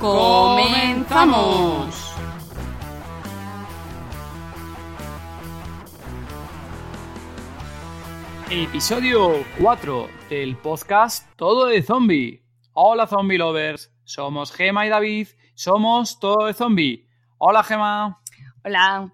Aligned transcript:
¡Comenzamos! 0.00 1.94
Episodio 8.50 9.44
4 9.60 10.08
del 10.30 10.56
podcast 10.56 11.28
Todo 11.36 11.66
de 11.66 11.82
Zombie. 11.82 12.42
Hola 12.72 13.06
Zombie 13.06 13.36
Lovers, 13.36 13.92
somos 14.04 14.52
Gema 14.52 14.86
y 14.86 14.88
David, 14.88 15.28
somos 15.54 16.18
Todo 16.18 16.46
de 16.46 16.54
Zombie. 16.54 17.06
Hola 17.36 17.62
Gema. 17.62 18.22
Hola, 18.64 19.12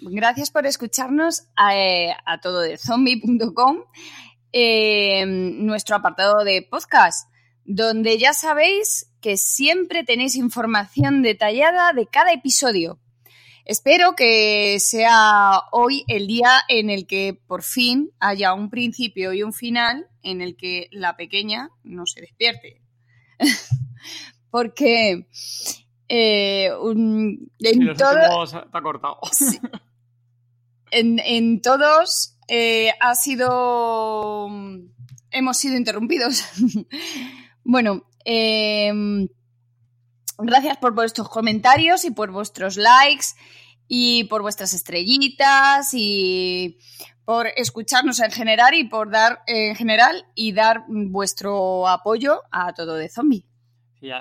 gracias 0.00 0.50
por 0.50 0.66
escucharnos 0.66 1.46
a, 1.54 1.76
eh, 1.76 2.16
a 2.26 2.40
tododezombie.com, 2.40 3.84
eh, 4.52 5.24
nuestro 5.24 5.94
apartado 5.94 6.42
de 6.42 6.66
podcast, 6.68 7.30
donde 7.66 8.18
ya 8.18 8.32
sabéis 8.32 9.10
que 9.20 9.36
siempre 9.36 10.04
tenéis 10.04 10.36
información 10.36 11.22
detallada 11.22 11.92
de 11.92 12.06
cada 12.06 12.32
episodio. 12.32 12.98
Espero 13.64 14.14
que 14.14 14.78
sea 14.78 15.62
hoy 15.72 16.04
el 16.06 16.28
día 16.28 16.60
en 16.68 16.88
el 16.88 17.08
que 17.08 17.36
por 17.48 17.64
fin 17.64 18.12
haya 18.20 18.54
un 18.54 18.70
principio 18.70 19.32
y 19.32 19.42
un 19.42 19.52
final 19.52 20.06
en 20.22 20.40
el 20.40 20.56
que 20.56 20.88
la 20.92 21.16
pequeña 21.16 21.70
no 21.82 22.06
se 22.06 22.20
despierte. 22.20 22.80
Porque 24.50 25.26
eh, 26.08 26.70
un, 26.80 27.50
en, 27.58 27.86
cortado. 27.86 28.48
en, 30.92 31.60
todos 31.60 32.38
eh, 32.46 32.92
ha 33.00 33.16
sido. 33.16 34.48
Hemos 35.32 35.56
sido 35.56 35.76
interrumpidos. 35.76 36.44
bueno, 37.66 38.02
eh, 38.24 38.92
Gracias 40.38 40.76
por 40.76 40.94
vuestros 40.94 41.30
comentarios 41.30 42.04
y 42.04 42.10
por 42.10 42.30
vuestros 42.30 42.76
likes 42.76 43.26
y 43.88 44.24
por 44.24 44.42
vuestras 44.42 44.74
estrellitas 44.74 45.94
y 45.94 46.78
por 47.24 47.46
escucharnos 47.56 48.20
en 48.20 48.30
general 48.30 48.74
y 48.74 48.84
por 48.84 49.10
dar 49.10 49.40
en 49.46 49.74
general 49.74 50.26
y 50.34 50.52
dar 50.52 50.84
vuestro 50.88 51.88
apoyo 51.88 52.42
a 52.52 52.74
todo 52.74 52.96
de 52.96 53.08
zombie. 53.08 53.46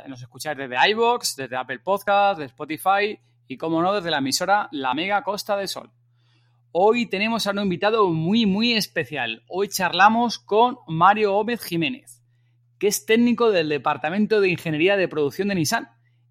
nos 0.07 0.21
escucháis 0.21 0.57
desde 0.57 0.89
iBox, 0.91 1.35
desde 1.35 1.57
Apple 1.57 1.79
Podcast, 1.79 2.39
de 2.39 2.45
Spotify 2.45 3.19
y, 3.47 3.57
como 3.57 3.81
no, 3.81 3.93
desde 3.93 4.09
la 4.09 4.19
emisora 4.19 4.69
La 4.71 4.93
Mega 4.93 5.21
Costa 5.21 5.57
del 5.57 5.67
Sol. 5.67 5.91
Hoy 6.71 7.07
tenemos 7.07 7.45
a 7.45 7.51
un 7.51 7.59
invitado 7.59 8.07
muy, 8.07 8.45
muy 8.45 8.73
especial. 8.73 9.43
Hoy 9.49 9.67
charlamos 9.67 10.39
con 10.39 10.77
Mario 10.87 11.33
Gómez 11.33 11.61
Jiménez, 11.61 12.23
que 12.79 12.87
es 12.87 13.05
técnico 13.05 13.51
del 13.51 13.69
Departamento 13.69 14.41
de 14.41 14.49
Ingeniería 14.49 14.97
de 14.97 15.07
Producción 15.07 15.47
de 15.47 15.55
Nissan 15.55 15.89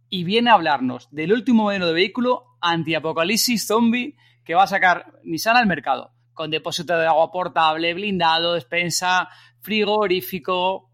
y 0.08 0.24
viene 0.24 0.50
a 0.50 0.54
hablarnos 0.54 1.08
del 1.10 1.32
último 1.32 1.64
modelo 1.64 1.86
de 1.86 1.94
vehículo 1.94 2.44
anti-apocalipsis 2.60 3.66
zombie 3.66 4.16
que 4.44 4.54
va 4.54 4.64
a 4.64 4.68
sacar 4.68 5.20
Nissan 5.24 5.56
al 5.56 5.66
mercado, 5.66 6.12
con 6.34 6.50
depósito 6.50 6.96
de 6.98 7.06
agua 7.06 7.32
portable, 7.32 7.94
blindado, 7.94 8.54
despensa, 8.54 9.28
frigorífico. 9.60 10.90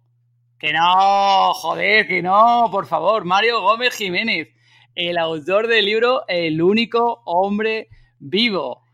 Que 0.58 0.72
no, 0.72 1.52
joder, 1.54 2.06
que 2.06 2.22
no, 2.22 2.68
por 2.70 2.86
favor, 2.86 3.24
Mario 3.24 3.62
Gómez 3.62 3.94
Jiménez, 3.94 4.48
el 4.94 5.18
autor 5.18 5.66
del 5.66 5.86
libro 5.86 6.24
El 6.28 6.60
único 6.60 7.22
hombre 7.24 7.88
vivo. 8.18 8.84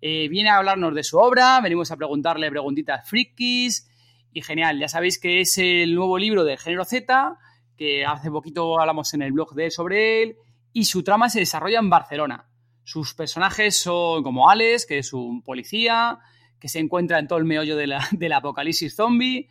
Eh, 0.00 0.28
viene 0.28 0.50
a 0.50 0.58
hablarnos 0.58 0.94
de 0.94 1.02
su 1.02 1.18
obra, 1.18 1.60
venimos 1.60 1.90
a 1.90 1.96
preguntarle 1.96 2.50
preguntitas 2.50 3.08
frikis 3.08 3.88
y 4.36 4.42
genial, 4.42 4.78
ya 4.78 4.86
sabéis 4.86 5.18
que 5.18 5.40
es 5.40 5.56
el 5.56 5.94
nuevo 5.94 6.18
libro 6.18 6.44
de 6.44 6.58
Género 6.58 6.84
Z, 6.84 7.38
que 7.74 8.04
hace 8.04 8.30
poquito 8.30 8.78
hablamos 8.78 9.14
en 9.14 9.22
el 9.22 9.32
blog 9.32 9.54
de 9.54 9.70
sobre 9.70 10.22
él, 10.22 10.36
y 10.74 10.84
su 10.84 11.02
trama 11.02 11.30
se 11.30 11.38
desarrolla 11.38 11.78
en 11.78 11.88
Barcelona. 11.88 12.46
Sus 12.84 13.14
personajes 13.14 13.80
son 13.80 14.22
como 14.22 14.50
Alex, 14.50 14.84
que 14.84 14.98
es 14.98 15.14
un 15.14 15.42
policía, 15.42 16.18
que 16.60 16.68
se 16.68 16.80
encuentra 16.80 17.18
en 17.18 17.28
todo 17.28 17.38
el 17.38 17.46
meollo 17.46 17.76
de 17.76 17.86
la, 17.86 18.06
del 18.12 18.34
apocalipsis 18.34 18.94
zombie, 18.94 19.48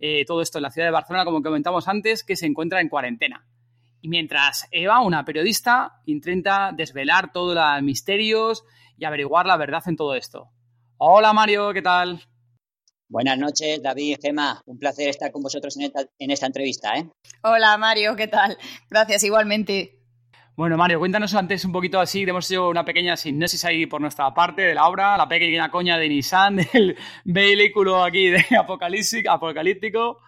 eh, 0.00 0.24
todo 0.26 0.42
esto 0.42 0.58
en 0.58 0.62
la 0.62 0.70
ciudad 0.72 0.88
de 0.88 0.92
Barcelona, 0.92 1.24
como 1.24 1.40
comentamos 1.40 1.86
antes, 1.86 2.24
que 2.24 2.34
se 2.34 2.46
encuentra 2.46 2.80
en 2.80 2.88
cuarentena. 2.88 3.46
Y 4.00 4.08
mientras 4.08 4.66
Eva, 4.72 5.02
una 5.02 5.24
periodista, 5.24 6.00
intenta 6.04 6.72
desvelar 6.76 7.30
todos 7.30 7.54
los 7.54 7.82
misterios 7.84 8.64
y 8.98 9.04
averiguar 9.04 9.46
la 9.46 9.56
verdad 9.56 9.84
en 9.86 9.94
todo 9.94 10.16
esto. 10.16 10.48
Hola 10.96 11.32
Mario, 11.32 11.72
¿qué 11.72 11.82
tal? 11.82 12.26
Buenas 13.08 13.38
noches, 13.38 13.80
David, 13.82 14.18
Gema. 14.20 14.60
Un 14.66 14.78
placer 14.78 15.08
estar 15.08 15.30
con 15.30 15.40
vosotros 15.40 15.76
en 15.76 16.30
esta, 16.30 16.46
entrevista. 16.46 16.96
¿eh? 16.96 17.08
Hola, 17.42 17.78
Mario, 17.78 18.16
¿qué 18.16 18.26
tal? 18.26 18.58
Gracias, 18.90 19.22
igualmente. 19.22 19.96
Bueno, 20.56 20.76
Mario, 20.76 20.98
cuéntanos 20.98 21.34
antes 21.34 21.64
un 21.64 21.72
poquito 21.72 22.00
así, 22.00 22.22
hemos 22.22 22.50
hecho 22.50 22.68
una 22.68 22.84
pequeña 22.84 23.16
sinopsis 23.16 23.64
ahí 23.64 23.86
por 23.86 24.00
nuestra 24.00 24.32
parte 24.34 24.62
de 24.62 24.74
la 24.74 24.88
obra, 24.88 25.16
la 25.16 25.28
pequeña 25.28 25.70
coña 25.70 25.98
de 25.98 26.08
Nissan, 26.08 26.56
del 26.72 26.96
vehículo 27.24 28.02
aquí 28.02 28.28
de 28.30 28.44
apocalíptico, 28.58 29.30
apocalíptico, 29.30 30.18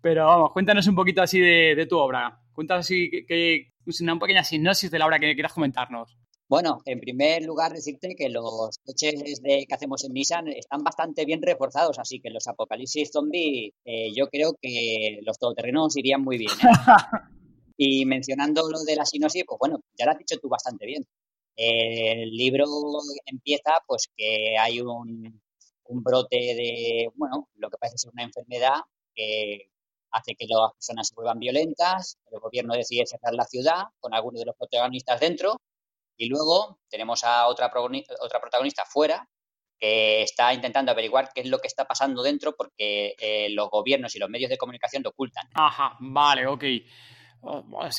pero 0.00 0.26
vamos, 0.26 0.52
cuéntanos 0.52 0.86
un 0.86 0.94
poquito 0.94 1.20
así 1.20 1.40
de, 1.40 1.86
tu 1.86 1.98
obra. 1.98 2.40
Cuéntanos 2.52 2.86
así 2.86 3.10
que, 3.26 3.72
una 4.00 4.18
pequeña 4.18 4.44
sinopsis 4.44 4.90
de 4.90 4.98
la 4.98 5.06
obra 5.06 5.18
que 5.18 5.34
quieras 5.34 5.52
comentarnos. 5.52 6.16
Bueno, 6.52 6.82
en 6.84 7.00
primer 7.00 7.44
lugar 7.44 7.72
decirte 7.72 8.14
que 8.14 8.28
los 8.28 8.76
coches 8.84 9.40
de, 9.40 9.64
que 9.66 9.74
hacemos 9.74 10.04
en 10.04 10.12
Nissan 10.12 10.48
están 10.48 10.84
bastante 10.84 11.24
bien 11.24 11.40
reforzados, 11.40 11.98
así 11.98 12.20
que 12.20 12.28
los 12.28 12.46
apocalipsis 12.46 13.10
zombie 13.10 13.72
eh, 13.86 14.12
yo 14.14 14.28
creo 14.28 14.54
que 14.60 15.20
los 15.22 15.38
todoterrenos 15.38 15.96
irían 15.96 16.22
muy 16.22 16.36
bien. 16.36 16.50
¿eh? 16.50 16.56
y 17.78 18.04
mencionando 18.04 18.68
lo 18.68 18.82
de 18.82 18.96
la 18.96 19.06
sinosis, 19.06 19.44
pues 19.46 19.58
bueno, 19.58 19.80
ya 19.98 20.04
lo 20.04 20.10
has 20.10 20.18
dicho 20.18 20.36
tú 20.42 20.50
bastante 20.50 20.84
bien. 20.84 21.06
el 21.56 22.30
libro 22.32 22.66
empieza 23.24 23.70
pues 23.86 24.10
que 24.14 24.58
hay 24.58 24.82
un, 24.82 25.40
un 25.84 26.02
brote 26.02 26.36
de, 26.36 27.08
bueno, 27.14 27.48
lo 27.54 27.70
que 27.70 27.78
parece 27.78 27.96
ser 27.96 28.10
una 28.12 28.24
enfermedad 28.24 28.82
que 29.14 29.70
hace 30.10 30.34
que 30.34 30.44
las 30.46 30.74
personas 30.74 31.08
se 31.08 31.14
vuelvan 31.14 31.38
violentas, 31.38 32.18
el 32.30 32.40
gobierno 32.40 32.74
decide 32.74 33.06
cerrar 33.06 33.32
la 33.32 33.46
ciudad 33.46 33.84
con 34.00 34.12
algunos 34.12 34.40
de 34.40 34.44
los 34.44 34.56
protagonistas 34.56 35.18
dentro 35.18 35.56
y 36.22 36.28
luego 36.28 36.78
tenemos 36.88 37.24
a 37.24 37.48
otra, 37.48 37.68
otra 38.20 38.40
protagonista 38.40 38.84
fuera 38.84 39.28
que 39.76 40.22
está 40.22 40.54
intentando 40.54 40.92
averiguar 40.92 41.30
qué 41.34 41.40
es 41.40 41.48
lo 41.48 41.58
que 41.58 41.66
está 41.66 41.84
pasando 41.84 42.22
dentro 42.22 42.54
porque 42.56 43.16
eh, 43.18 43.48
los 43.50 43.68
gobiernos 43.68 44.14
y 44.14 44.20
los 44.20 44.30
medios 44.30 44.48
de 44.48 44.56
comunicación 44.56 45.02
lo 45.02 45.10
ocultan. 45.10 45.48
Ajá, 45.52 45.96
vale, 45.98 46.46
ok. 46.46 46.64
Oh, 47.40 47.64
pues, 47.68 47.96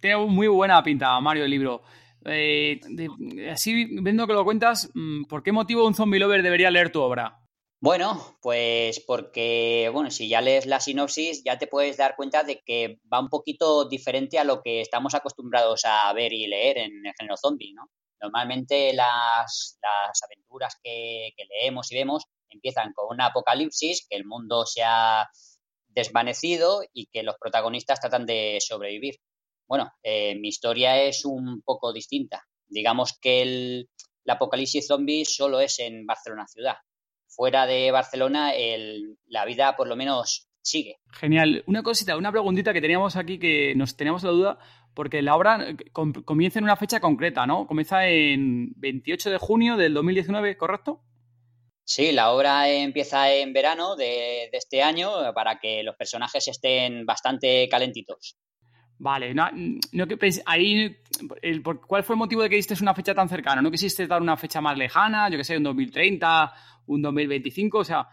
tiene 0.00 0.16
muy 0.26 0.48
buena 0.48 0.82
pinta, 0.82 1.20
Mario, 1.20 1.44
el 1.44 1.50
libro. 1.52 1.82
Eh, 2.24 2.80
así, 3.52 3.84
viendo 4.02 4.26
que 4.26 4.32
lo 4.32 4.44
cuentas, 4.44 4.90
mm, 4.92 5.26
¿por 5.26 5.44
qué 5.44 5.52
motivo 5.52 5.86
un 5.86 5.94
zombie 5.94 6.18
lover 6.18 6.42
debería 6.42 6.72
leer 6.72 6.90
tu 6.90 7.00
obra? 7.00 7.45
Bueno, 7.80 8.38
pues 8.40 9.00
porque, 9.06 9.90
bueno, 9.92 10.10
si 10.10 10.28
ya 10.28 10.40
lees 10.40 10.64
la 10.66 10.80
sinopsis, 10.80 11.44
ya 11.44 11.58
te 11.58 11.66
puedes 11.66 11.98
dar 11.98 12.16
cuenta 12.16 12.42
de 12.42 12.62
que 12.64 13.00
va 13.12 13.20
un 13.20 13.28
poquito 13.28 13.86
diferente 13.86 14.38
a 14.38 14.44
lo 14.44 14.62
que 14.62 14.80
estamos 14.80 15.14
acostumbrados 15.14 15.82
a 15.84 16.10
ver 16.14 16.32
y 16.32 16.46
leer 16.46 16.78
en 16.78 17.06
el 17.06 17.12
género 17.18 17.36
zombie, 17.36 17.74
¿no? 17.74 17.90
Normalmente 18.20 18.94
las, 18.94 19.78
aventuras 20.24 20.78
que, 20.82 21.34
leemos 21.50 21.92
y 21.92 21.96
vemos 21.96 22.24
empiezan 22.48 22.92
con 22.94 23.14
un 23.14 23.20
apocalipsis, 23.20 24.06
que 24.08 24.16
el 24.16 24.24
mundo 24.24 24.64
se 24.64 24.82
ha 24.82 25.28
desvanecido 25.88 26.82
y 26.94 27.06
que 27.06 27.22
los 27.22 27.36
protagonistas 27.38 28.00
tratan 28.00 28.24
de 28.24 28.58
sobrevivir. 28.60 29.16
Bueno, 29.68 29.92
eh, 30.02 30.34
mi 30.36 30.48
historia 30.48 31.02
es 31.02 31.24
un 31.26 31.62
poco 31.62 31.92
distinta. 31.92 32.42
Digamos 32.68 33.18
que 33.20 33.42
el 33.42 33.90
apocalipsis 34.26 34.86
zombie 34.86 35.26
solo 35.26 35.60
es 35.60 35.78
en 35.80 36.06
Barcelona 36.06 36.46
ciudad 36.46 36.76
fuera 37.36 37.66
de 37.66 37.90
Barcelona 37.90 38.52
la 39.28 39.44
vida 39.44 39.76
por 39.76 39.86
lo 39.86 39.94
menos 39.94 40.48
sigue. 40.66 40.98
Genial. 41.12 41.62
Una 41.66 41.82
cosita, 41.82 42.16
una 42.16 42.32
preguntita 42.32 42.72
que 42.72 42.80
teníamos 42.80 43.16
aquí 43.16 43.38
que 43.38 43.74
nos 43.76 43.96
teníamos 43.96 44.24
la 44.24 44.30
duda, 44.30 44.58
porque 44.94 45.22
la 45.22 45.36
obra 45.36 45.70
eh, 45.70 45.76
comienza 45.92 46.58
en 46.58 46.64
una 46.64 46.76
fecha 46.76 47.00
concreta, 47.00 47.46
¿no? 47.46 47.66
Comienza 47.66 48.06
en 48.08 48.72
28 48.76 49.30
de 49.30 49.38
junio 49.38 49.76
del 49.76 49.94
2019, 49.94 50.56
¿correcto? 50.56 51.02
Sí, 51.84 52.10
la 52.10 52.32
obra 52.32 52.68
empieza 52.68 53.32
en 53.32 53.52
verano 53.52 53.94
de, 53.94 54.50
este 54.52 54.82
año 54.82 55.08
para 55.34 55.60
que 55.60 55.84
los 55.84 55.94
personajes 55.94 56.48
estén 56.48 57.06
bastante 57.06 57.68
calentitos. 57.68 58.36
Vale, 58.98 59.34
no, 59.34 60.06
que 60.06 60.42
ahí, 60.46 60.96
¿cuál 61.86 62.02
fue 62.02 62.14
el 62.14 62.18
motivo 62.18 62.42
de 62.42 62.48
que 62.48 62.56
diste 62.56 62.74
una 62.80 62.94
fecha 62.94 63.14
tan 63.14 63.28
cercana? 63.28 63.60
¿No 63.60 63.70
quisiste 63.70 64.06
dar 64.06 64.22
una 64.22 64.36
fecha 64.36 64.60
más 64.60 64.76
lejana? 64.78 65.28
Yo 65.28 65.36
que 65.36 65.44
sé, 65.44 65.56
un 65.56 65.64
2030, 65.64 66.52
un 66.86 67.02
2025, 67.02 67.78
o 67.78 67.84
sea, 67.84 68.08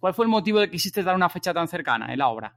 ¿cuál 0.00 0.14
fue 0.14 0.24
el 0.24 0.30
motivo 0.30 0.60
de 0.60 0.66
que 0.66 0.72
quisiste 0.72 1.02
dar 1.02 1.14
una 1.14 1.28
fecha 1.28 1.52
tan 1.52 1.68
cercana 1.68 2.10
en 2.12 2.18
la 2.18 2.28
obra? 2.28 2.56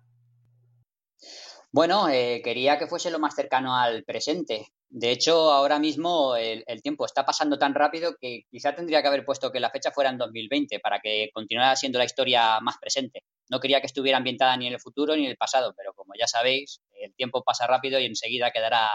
Bueno, 1.71 2.07
eh, 2.07 2.41
quería 2.41 2.77
que 2.79 2.87
fuese 2.87 3.11
lo 3.11 3.19
más 3.19 3.35
cercano 3.35 3.75
al 3.75 4.05
presente. 4.05 4.67
De 4.87 5.11
hecho, 5.11 5.51
ahora 5.51 5.77
mismo 5.77 6.37
el, 6.37 6.63
tiempo 6.81 7.05
está 7.05 7.25
pasando 7.25 7.57
tan 7.57 7.75
rápido 7.75 8.15
que 8.17 8.43
quizá 8.49 8.73
tendría 8.73 9.01
que 9.01 9.09
haber 9.09 9.25
puesto 9.25 9.51
que 9.51 9.59
la 9.59 9.69
fecha 9.69 9.91
fuera 9.91 10.09
en 10.09 10.17
2020 10.17 10.79
para 10.79 11.01
que 11.01 11.29
continuara 11.33 11.75
siendo 11.75 11.99
la 11.99 12.05
historia 12.05 12.61
más 12.61 12.77
presente. 12.77 13.23
No 13.49 13.59
quería 13.59 13.81
que 13.81 13.87
estuviera 13.87 14.17
ambientada 14.17 14.55
ni 14.55 14.67
en 14.67 14.73
el 14.73 14.79
futuro 14.79 15.17
ni 15.17 15.25
en 15.25 15.31
el 15.31 15.35
pasado, 15.35 15.73
pero 15.75 15.93
como 15.93 16.13
ya 16.17 16.27
sabéis, 16.27 16.79
el 17.05 17.15
tiempo 17.15 17.43
pasa 17.43 17.67
rápido 17.67 17.99
y 17.99 18.05
enseguida 18.05 18.51
quedará 18.51 18.89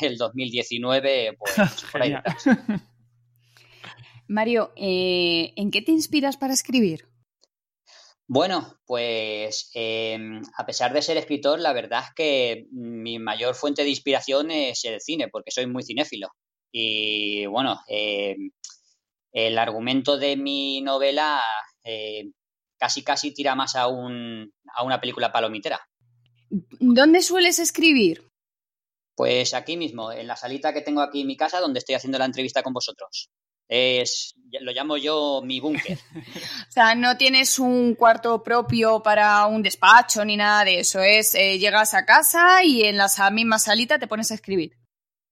el 0.00 0.16
2019 0.16 1.36
pues, 1.38 1.56
por 1.92 2.02
ahí 2.02 2.14
Mario, 4.28 4.72
eh, 4.76 5.52
¿en 5.56 5.70
qué 5.70 5.82
te 5.82 5.92
inspiras 5.92 6.36
para 6.36 6.54
escribir? 6.54 7.06
Bueno, 8.26 8.78
pues 8.86 9.70
em, 9.74 10.40
a 10.56 10.64
pesar 10.64 10.94
de 10.94 11.02
ser 11.02 11.18
escritor, 11.18 11.60
la 11.60 11.74
verdad 11.74 12.04
es 12.04 12.14
que 12.14 12.66
mi 12.70 13.18
mayor 13.18 13.54
fuente 13.54 13.82
de 13.82 13.90
inspiración 13.90 14.50
es 14.50 14.84
el 14.86 15.00
cine, 15.02 15.28
porque 15.28 15.50
soy 15.50 15.66
muy 15.66 15.82
cinéfilo. 15.82 16.28
Y 16.72 17.44
bueno, 17.44 17.80
em, 17.88 18.52
el 19.32 19.58
argumento 19.58 20.16
de 20.16 20.36
mi 20.36 20.80
novela 20.80 21.42
eh, 21.84 22.30
casi 22.78 23.04
casi 23.04 23.34
tira 23.34 23.54
más 23.54 23.76
a, 23.76 23.88
un, 23.88 24.50
a 24.74 24.82
una 24.82 25.00
película 25.00 25.30
palomitera. 25.30 25.80
¿Dónde 26.80 27.22
sueles 27.22 27.58
escribir? 27.58 28.28
Pues 29.16 29.54
aquí 29.54 29.76
mismo, 29.76 30.12
en 30.12 30.26
la 30.26 30.36
salita 30.36 30.72
que 30.72 30.82
tengo 30.82 31.00
aquí 31.00 31.22
en 31.22 31.26
mi 31.26 31.36
casa, 31.36 31.60
donde 31.60 31.78
estoy 31.78 31.94
haciendo 31.94 32.18
la 32.18 32.26
entrevista 32.26 32.62
con 32.62 32.72
vosotros. 32.72 33.30
Es, 33.68 34.34
lo 34.60 34.72
llamo 34.72 34.98
yo 34.98 35.40
mi 35.42 35.60
búnker. 35.60 35.98
o 36.68 36.70
sea, 36.70 36.94
no 36.94 37.16
tienes 37.16 37.58
un 37.58 37.94
cuarto 37.94 38.42
propio 38.42 39.02
para 39.02 39.46
un 39.46 39.62
despacho 39.62 40.24
ni 40.24 40.36
nada 40.36 40.64
de 40.64 40.80
eso. 40.80 41.00
Es, 41.00 41.34
eh, 41.34 41.58
llegas 41.58 41.94
a 41.94 42.04
casa 42.04 42.62
y 42.64 42.82
en 42.82 42.98
la 42.98 43.08
misma 43.30 43.58
salita 43.58 43.98
te 43.98 44.06
pones 44.06 44.30
a 44.30 44.34
escribir. 44.34 44.76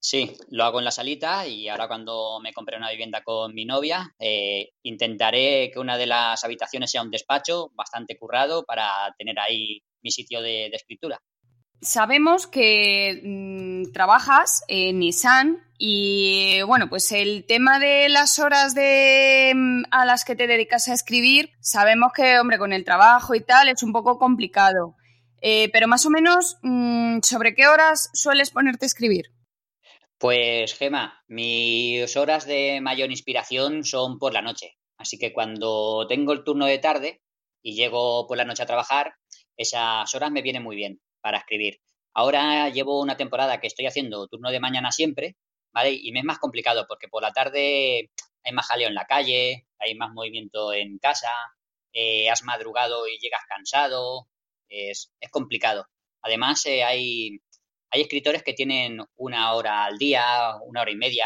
Sí, 0.03 0.35
lo 0.49 0.63
hago 0.63 0.79
en 0.79 0.85
la 0.85 0.91
salita 0.91 1.45
y 1.45 1.67
ahora 1.67 1.87
cuando 1.87 2.39
me 2.41 2.53
compré 2.53 2.77
una 2.77 2.89
vivienda 2.89 3.23
con 3.23 3.53
mi 3.53 3.65
novia, 3.65 4.11
eh, 4.17 4.71
intentaré 4.81 5.69
que 5.71 5.77
una 5.77 5.95
de 5.95 6.07
las 6.07 6.43
habitaciones 6.43 6.89
sea 6.89 7.03
un 7.03 7.11
despacho 7.11 7.69
bastante 7.75 8.17
currado 8.17 8.63
para 8.65 9.13
tener 9.19 9.37
ahí 9.37 9.83
mi 10.01 10.11
sitio 10.11 10.41
de 10.41 10.67
escritura 10.67 11.21
sabemos 11.81 12.47
que 12.47 13.21
mm, 13.23 13.91
trabajas 13.91 14.63
en 14.67 14.99
Nissan 14.99 15.57
y 15.77 16.61
bueno, 16.61 16.89
pues 16.89 17.11
el 17.11 17.45
tema 17.45 17.79
de 17.79 18.07
las 18.07 18.37
horas 18.39 18.75
de, 18.75 19.51
mm, 19.55 19.83
a 19.89 20.05
las 20.05 20.23
que 20.23 20.35
te 20.35 20.47
dedicas 20.47 20.87
a 20.87 20.93
escribir, 20.93 21.51
sabemos 21.59 22.11
que, 22.15 22.39
hombre, 22.39 22.59
con 22.59 22.71
el 22.71 22.85
trabajo 22.85 23.35
y 23.35 23.41
tal 23.41 23.67
es 23.67 23.81
un 23.83 23.91
poco 23.91 24.17
complicado. 24.19 24.95
Eh, 25.41 25.69
pero 25.73 25.87
más 25.87 26.05
o 26.05 26.11
menos, 26.11 26.57
mm, 26.61 27.19
¿sobre 27.23 27.55
qué 27.55 27.67
horas 27.67 28.11
sueles 28.13 28.51
ponerte 28.51 28.85
a 28.85 28.87
escribir? 28.87 29.31
Pues, 30.19 30.75
Gema, 30.75 31.23
mis 31.27 32.15
horas 32.15 32.45
de 32.45 32.79
mayor 32.79 33.09
inspiración 33.09 33.83
son 33.83 34.19
por 34.19 34.33
la 34.33 34.43
noche. 34.43 34.77
Así 34.97 35.17
que 35.17 35.33
cuando 35.33 36.05
tengo 36.07 36.31
el 36.33 36.43
turno 36.43 36.67
de 36.67 36.77
tarde 36.77 37.23
y 37.63 37.73
llego 37.73 38.27
por 38.27 38.37
la 38.37 38.45
noche 38.45 38.61
a 38.61 38.67
trabajar, 38.67 39.15
esas 39.57 40.13
horas 40.15 40.31
me 40.31 40.41
vienen 40.41 40.63
muy 40.63 40.75
bien 40.75 41.01
para 41.21 41.39
escribir. 41.39 41.79
Ahora 42.13 42.69
llevo 42.69 43.01
una 43.01 43.17
temporada 43.17 43.59
que 43.59 43.67
estoy 43.67 43.85
haciendo 43.85 44.27
turno 44.27 44.51
de 44.51 44.59
mañana 44.59 44.91
siempre, 44.91 45.37
¿vale? 45.73 45.91
Y 45.93 46.11
me 46.11 46.19
es 46.19 46.25
más 46.25 46.39
complicado 46.39 46.85
porque 46.87 47.07
por 47.07 47.21
la 47.21 47.31
tarde 47.31 48.11
hay 48.43 48.53
más 48.53 48.67
jaleo 48.67 48.87
en 48.87 48.95
la 48.95 49.05
calle, 49.05 49.67
hay 49.79 49.95
más 49.95 50.11
movimiento 50.11 50.73
en 50.73 50.97
casa, 50.99 51.31
eh, 51.93 52.29
has 52.29 52.43
madrugado 52.43 53.07
y 53.07 53.17
llegas 53.19 53.41
cansado, 53.47 54.27
es, 54.69 55.11
complicado. 55.31 55.87
Además, 56.21 56.65
eh, 56.65 56.83
hay, 56.83 57.39
escritores 57.91 58.43
que 58.43 58.53
tienen 58.53 59.01
una 59.17 59.53
hora 59.53 59.85
al 59.85 59.97
día, 59.97 60.55
una 60.65 60.81
hora 60.81 60.91
y 60.91 60.95
media 60.95 61.25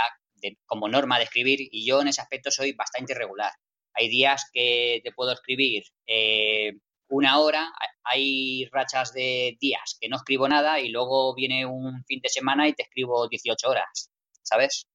como 0.65 0.87
norma 0.87 1.17
de 1.17 1.23
escribir 1.23 1.59
y 1.59 1.87
yo 1.87 2.01
en 2.01 2.07
ese 2.09 2.21
aspecto 2.21 2.51
soy 2.51 2.73
bastante 2.73 3.13
irregular. 3.13 3.51
Hay 3.93 4.09
días 4.09 4.49
que 4.53 5.01
te 5.03 5.11
puedo 5.11 5.31
escribir 5.31 5.83
eh, 6.07 6.73
una 7.09 7.39
hora, 7.39 7.71
hay 8.03 8.67
rachas 8.71 9.13
de 9.13 9.57
días 9.59 9.97
que 9.99 10.09
no 10.09 10.17
escribo 10.17 10.47
nada 10.47 10.79
y 10.79 10.89
luego 10.89 11.33
viene 11.35 11.65
un 11.65 12.03
fin 12.05 12.19
de 12.21 12.29
semana 12.29 12.67
y 12.67 12.73
te 12.73 12.83
escribo 12.83 13.27
18 13.27 13.69
horas, 13.69 14.11
¿sabes? 14.41 14.87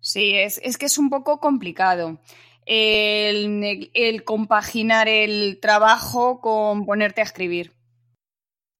Sí, 0.00 0.34
es, 0.36 0.60
que 0.76 0.86
es 0.86 0.98
un 0.98 1.08
poco 1.08 1.40
complicado. 1.40 2.20
El, 2.66 4.22
compaginar 4.24 5.08
el 5.08 5.60
trabajo 5.60 6.40
con 6.40 6.84
ponerte 6.84 7.20
a 7.20 7.24
escribir. 7.24 7.72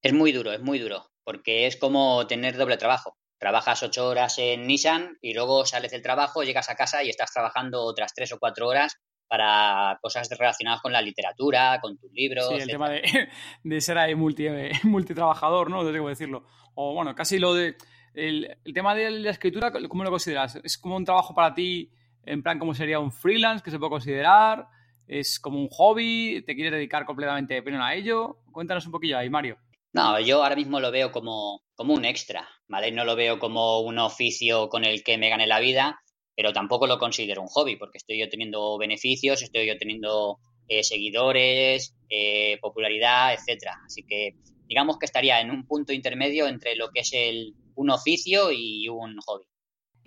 Es 0.03 0.13
muy 0.13 0.33
duro, 0.33 0.53
es 0.53 0.61
muy 0.61 0.79
duro, 0.79 1.11
porque 1.25 1.67
es 1.67 1.77
como 1.77 2.27
tener 2.27 2.57
doble 2.57 2.77
trabajo. 2.77 3.17
Trabajas 3.39 3.83
ocho 3.83 4.07
horas 4.07 4.39
en 4.39 4.67
Nissan 4.67 5.19
y 5.21 5.35
luego 5.35 5.67
sales 5.67 5.93
del 5.93 6.03
trabajo, 6.03 6.43
llegas 6.43 6.71
a 6.71 6.77
casa 6.77 7.03
y 7.03 7.11
estás 7.11 7.33
trabajando 7.33 7.83
otras 7.83 8.15
tres 8.15 8.33
o 8.33 8.39
cuatro 8.39 8.69
horas 8.69 8.99
para 9.29 9.99
cosas 10.01 10.29
relacionadas 10.31 10.81
con 10.81 10.93
la 10.93 11.03
literatura, 11.03 11.79
con 11.81 11.99
tus 11.99 12.13
libros. 12.13 12.49
Sí, 12.49 12.55
el 12.55 12.69
tema 12.69 12.91
de, 13.63 13.81
ser 13.81 13.99
ahí 13.99 14.15
multi, 14.15 14.47
multitrabajador, 14.85 15.71
¿no? 15.71 15.85
Tengo 15.85 16.05
que 16.07 16.11
decirlo. 16.11 16.45
O 16.75 16.95
bueno, 16.95 17.15
casi 17.15 17.39
lo 17.39 17.55
de. 17.55 17.77
El, 18.15 18.57
tema 18.73 18.95
de 18.95 19.11
la 19.11 19.31
escritura, 19.31 19.73
¿cómo 19.89 20.05
lo 20.05 20.11
consideras? 20.11 20.57
¿Es 20.63 20.79
como 20.79 20.97
un 20.97 21.05
trabajo 21.05 21.35
para 21.35 21.53
ti, 21.53 21.91
en 22.25 22.43
plan, 22.45 22.61
como 22.61 22.73
sería 22.73 23.01
un 23.01 23.11
freelance 23.11 23.63
que 23.65 23.73
se 23.73 23.79
puede 23.79 23.91
considerar? 23.91 24.69
¿Es 25.07 25.41
como 25.41 25.59
un 25.59 25.69
hobby? 25.69 26.43
¿Te 26.47 26.55
quieres 26.55 26.73
dedicar 26.73 27.05
completamente 27.05 27.61
de 27.61 27.77
a 27.77 27.95
ello? 27.95 28.39
Cuéntanos 28.53 28.87
un 28.87 28.93
poquillo 28.93 29.19
ahí, 29.19 29.29
Mario. 29.29 29.59
No, 29.93 30.19
yo 30.19 30.43
ahora 30.43 30.57
mismo 30.57 30.81
lo 30.81 30.91
veo 30.91 31.13
como, 31.13 31.63
como 31.75 31.95
un 31.95 32.05
extra, 32.05 32.49
¿vale? 32.67 32.91
No 32.91 33.05
lo 33.05 33.15
veo 33.15 33.39
como 33.39 33.81
un 33.81 33.99
oficio 33.99 34.69
con 34.69 34.85
el 34.85 35.05
que 35.05 35.19
me 35.19 35.29
gane 35.29 35.47
la 35.47 35.61
vida, 35.61 36.01
pero 36.37 36.53
tampoco 36.53 36.87
lo 36.87 36.99
considero 36.99 37.43
un 37.43 37.49
hobby 37.49 37.77
porque 37.77 37.99
estoy 37.99 38.23
obteniendo 38.23 38.79
beneficios, 38.79 39.43
estoy 39.43 39.71
obteniendo 39.71 40.39
eh, 40.69 40.83
seguidores, 40.83 41.95
eh, 42.09 42.59
popularidad, 42.61 43.35
etcétera. 43.35 43.81
Así 43.85 44.03
que 44.03 44.35
digamos 44.67 44.99
que 44.99 45.07
estaría 45.07 45.41
en 45.41 45.51
un 45.51 45.67
punto 45.67 45.93
intermedio 45.93 46.47
entre 46.47 46.77
lo 46.77 46.91
que 46.91 47.01
es 47.01 47.13
el, 47.13 47.55
un 47.75 47.91
oficio 47.91 48.51
y 48.51 48.89
un 48.89 49.17
hobby. 49.19 49.45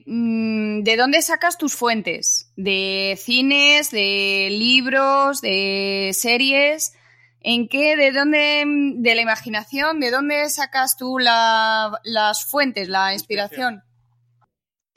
Mm, 0.05 0.84
¿De 0.84 0.96
dónde 0.96 1.22
sacas 1.22 1.57
tus 1.57 1.74
fuentes? 1.74 2.51
¿De 2.55 3.17
cines, 3.22 3.91
de 3.91 4.50
libros, 4.51 5.41
de 5.41 6.12
series? 6.13 6.93
¿En 7.41 7.67
qué, 7.67 7.96
de 7.96 8.12
dónde, 8.12 8.63
de 8.65 9.15
la 9.15 9.22
imaginación, 9.22 10.00
de 10.00 10.12
dónde 10.12 10.50
sacas 10.50 10.98
tú 10.98 11.17
las 11.19 12.46
fuentes, 12.50 12.89
la 12.89 13.13
inspiración? 13.13 13.84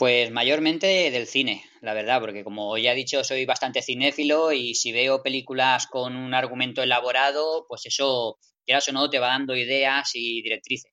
Pues 0.00 0.30
mayormente 0.30 1.10
del 1.10 1.26
cine, 1.26 1.62
la 1.82 1.92
verdad, 1.92 2.20
porque 2.20 2.42
como 2.42 2.78
ya 2.78 2.92
he 2.92 2.94
dicho, 2.94 3.22
soy 3.22 3.44
bastante 3.44 3.82
cinéfilo 3.82 4.50
y 4.50 4.74
si 4.74 4.92
veo 4.92 5.22
películas 5.22 5.86
con 5.88 6.16
un 6.16 6.32
argumento 6.32 6.82
elaborado, 6.82 7.66
pues 7.68 7.84
eso, 7.84 8.38
quieras 8.64 8.88
o 8.88 8.92
no, 8.92 9.10
te 9.10 9.18
va 9.18 9.26
dando 9.26 9.54
ideas 9.54 10.12
y 10.14 10.40
directrices. 10.40 10.90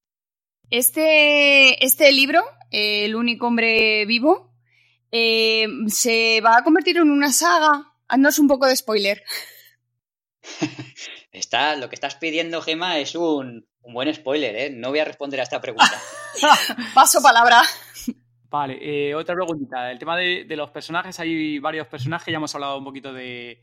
Este, 0.69 1.85
este 1.85 2.11
libro, 2.11 2.43
El 2.69 3.15
único 3.15 3.47
hombre 3.47 4.05
vivo, 4.05 4.53
eh, 5.13 5.67
se 5.87 6.41
va 6.41 6.57
a 6.57 6.63
convertir 6.65 6.97
en 6.97 7.09
una 7.09 7.31
saga. 7.31 7.93
Haznos 8.09 8.39
un 8.39 8.49
poco 8.49 8.67
de 8.67 8.75
spoiler. 8.75 9.23
Está, 11.31 11.77
lo 11.77 11.87
que 11.87 11.95
estás 11.95 12.15
pidiendo, 12.15 12.61
Gema, 12.61 12.99
es 12.99 13.15
un, 13.15 13.69
un 13.83 13.93
buen 13.93 14.13
spoiler, 14.13 14.55
¿eh? 14.57 14.69
No 14.69 14.89
voy 14.89 14.99
a 14.99 15.05
responder 15.05 15.39
a 15.39 15.43
esta 15.43 15.61
pregunta. 15.61 16.01
Paso 16.93 17.21
palabra. 17.21 17.61
Vale, 18.50 18.77
eh, 18.82 19.13
otra 19.13 19.36
preguntita. 19.36 19.92
El 19.92 20.00
tema 20.00 20.16
de, 20.16 20.46
los 20.56 20.72
personajes, 20.72 21.20
hay 21.20 21.60
varios 21.60 21.88
personajes, 21.88 22.32
ya 22.32 22.38
hemos 22.38 22.54
hablado 22.56 22.77
un 22.77 22.86
poquito 22.86 23.12
de. 23.13 23.62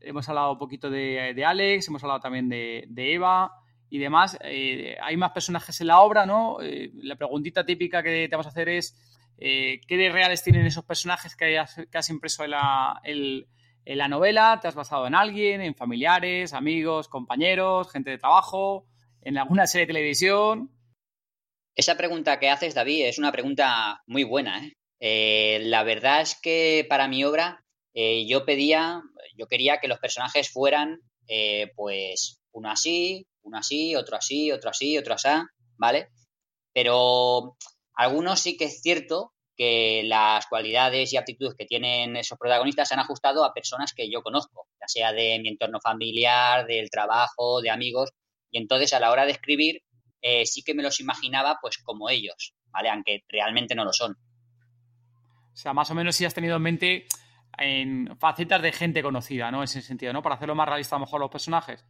hemos 0.00 0.28
hablado 0.28 0.52
un 0.52 0.58
poquito 0.58 0.90
de, 0.90 1.44
Alex, 1.44 1.88
hemos 1.88 2.02
hablado 2.02 2.20
también 2.20 2.48
de, 2.48 2.86
Eva 2.96 3.52
y 3.88 3.98
demás. 3.98 4.38
Eh, 4.42 4.96
hay 5.02 5.16
más 5.16 5.32
personajes 5.32 5.80
en 5.80 5.86
la 5.86 6.00
obra, 6.00 6.26
¿no? 6.26 6.60
Eh, 6.60 6.90
la 7.02 7.16
preguntita 7.16 7.64
típica 7.64 8.02
que 8.02 8.28
te 8.28 8.36
vamos 8.36 8.46
a 8.46 8.50
hacer 8.50 8.68
es: 8.68 8.94
¿qué 9.38 9.96
de 9.96 10.10
reales 10.10 10.44
tienen 10.44 10.66
esos 10.66 10.84
personajes 10.84 11.34
que 11.36 11.58
has, 11.58 12.10
impreso 12.10 12.44
en 12.44 12.50
la, 12.50 13.00
en 13.02 13.46
la 13.86 14.08
novela? 14.08 14.58
¿Te 14.60 14.68
has 14.68 14.74
basado 14.74 15.06
en 15.06 15.14
alguien, 15.14 15.62
en 15.62 15.74
familiares, 15.74 16.52
amigos, 16.52 17.08
compañeros, 17.08 17.90
gente 17.90 18.10
de 18.10 18.18
trabajo, 18.18 18.84
en 19.22 19.38
alguna 19.38 19.66
serie 19.66 19.86
de 19.86 19.94
televisión? 19.94 20.70
Esa 21.80 21.96
pregunta 21.96 22.38
que 22.38 22.50
haces, 22.50 22.74
David, 22.74 23.06
es 23.06 23.16
una 23.16 23.32
pregunta 23.32 24.02
muy 24.06 24.22
buena. 24.22 24.62
¿eh? 24.62 24.74
Eh, 25.00 25.60
la 25.62 25.82
verdad 25.82 26.20
es 26.20 26.38
que 26.38 26.84
para 26.86 27.08
mi 27.08 27.24
obra 27.24 27.64
eh, 27.94 28.26
yo 28.26 28.44
pedía, 28.44 29.00
yo 29.34 29.46
quería 29.46 29.80
que 29.80 29.88
los 29.88 29.98
personajes 29.98 30.50
fueran, 30.50 31.00
pues, 31.74 32.38
uno 32.52 32.70
así, 32.70 33.26
uno 33.40 33.56
así, 33.56 33.96
otro 33.96 34.18
así, 34.18 34.52
otro 34.52 34.68
así, 34.68 34.98
otro 34.98 35.14
así. 35.14 35.30
¿vale? 35.78 36.08
Pero 36.74 37.56
algunos 37.94 38.40
sí 38.40 38.58
que 38.58 38.66
es 38.66 38.82
cierto 38.82 39.32
que 39.56 40.02
las 40.04 40.48
cualidades 40.48 41.10
y 41.14 41.16
aptitudes 41.16 41.54
que 41.56 41.64
tienen 41.64 42.14
esos 42.14 42.36
protagonistas 42.36 42.88
se 42.88 42.94
han 42.94 43.00
ajustado 43.00 43.42
a 43.42 43.54
personas 43.54 43.94
que 43.94 44.10
yo 44.10 44.20
conozco, 44.20 44.66
ya 44.78 44.86
sea 44.86 45.12
de 45.14 45.38
mi 45.38 45.48
entorno 45.48 45.80
familiar, 45.80 46.66
del 46.66 46.90
trabajo, 46.90 47.62
de 47.62 47.70
amigos, 47.70 48.10
y 48.50 48.58
entonces 48.58 48.92
a 48.92 49.00
la 49.00 49.10
hora 49.10 49.24
de 49.24 49.32
escribir 49.32 49.80
eh, 50.20 50.46
sí 50.46 50.62
que 50.62 50.74
me 50.74 50.82
los 50.82 51.00
imaginaba 51.00 51.58
pues 51.60 51.78
como 51.78 52.08
ellos, 52.08 52.54
¿vale? 52.66 52.90
Aunque 52.90 53.24
realmente 53.28 53.74
no 53.74 53.84
lo 53.84 53.92
son. 53.92 54.12
O 54.12 55.56
sea, 55.56 55.72
más 55.72 55.90
o 55.90 55.94
menos 55.94 56.16
si 56.16 56.24
has 56.24 56.34
tenido 56.34 56.56
en 56.56 56.62
mente 56.62 57.06
en 57.58 58.16
facetas 58.18 58.62
de 58.62 58.72
gente 58.72 59.02
conocida, 59.02 59.50
¿no? 59.50 59.58
En 59.58 59.64
ese 59.64 59.82
sentido, 59.82 60.12
¿no? 60.12 60.22
Para 60.22 60.36
hacerlo 60.36 60.54
más 60.54 60.68
realista 60.68 60.96
a 60.96 60.98
lo 60.98 61.06
mejor 61.06 61.20
los 61.20 61.30
personajes. 61.30 61.84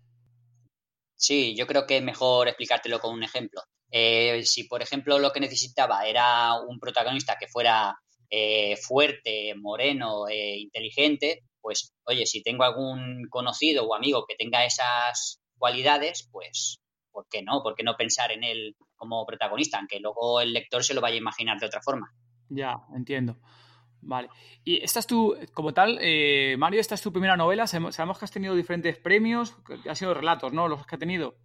Sí, 1.14 1.54
yo 1.54 1.66
creo 1.66 1.86
que 1.86 1.98
es 1.98 2.02
mejor 2.02 2.48
explicártelo 2.48 2.98
con 2.98 3.14
un 3.14 3.22
ejemplo. 3.22 3.62
Eh, 3.90 4.42
si, 4.44 4.64
por 4.64 4.82
ejemplo, 4.82 5.18
lo 5.18 5.32
que 5.32 5.40
necesitaba 5.40 6.06
era 6.06 6.54
un 6.60 6.78
protagonista 6.78 7.36
que 7.38 7.46
fuera 7.46 7.94
eh, 8.30 8.76
fuerte, 8.76 9.54
moreno, 9.56 10.28
eh, 10.28 10.56
inteligente, 10.58 11.42
pues, 11.60 11.92
oye, 12.04 12.24
si 12.26 12.42
tengo 12.42 12.64
algún 12.64 13.26
conocido 13.28 13.84
o 13.84 13.94
amigo 13.94 14.24
que 14.26 14.36
tenga 14.36 14.64
esas 14.64 15.40
cualidades, 15.58 16.28
pues, 16.32 16.79
¿por 17.10 17.26
qué 17.28 17.42
no? 17.42 17.62
¿Por 17.62 17.74
qué 17.74 17.82
no 17.82 17.96
pensar 17.96 18.32
en 18.32 18.44
él 18.44 18.76
como 18.96 19.24
protagonista? 19.26 19.78
Aunque 19.78 20.00
luego 20.00 20.40
el 20.40 20.52
lector 20.52 20.84
se 20.84 20.94
lo 20.94 21.00
vaya 21.00 21.14
a 21.14 21.18
imaginar 21.18 21.58
de 21.58 21.66
otra 21.66 21.82
forma. 21.82 22.12
Ya, 22.48 22.76
entiendo. 22.94 23.38
Vale. 24.02 24.28
Y 24.64 24.82
esta 24.82 25.00
es 25.00 25.06
tu, 25.06 25.36
como 25.52 25.74
tal, 25.74 26.00
Mario, 26.58 26.80
esta 26.80 26.94
es 26.94 27.02
tu 27.02 27.12
primera 27.12 27.36
novela. 27.36 27.66
Sabemos 27.66 28.18
que 28.18 28.24
has 28.24 28.30
tenido 28.30 28.54
diferentes 28.54 28.98
premios, 28.98 29.54
que 29.66 29.88
han 29.88 29.96
sido 29.96 30.14
relatos, 30.14 30.52
¿no? 30.52 30.68
Los 30.68 30.86
que 30.86 30.94
has 30.94 31.00
tenido. 31.00 31.36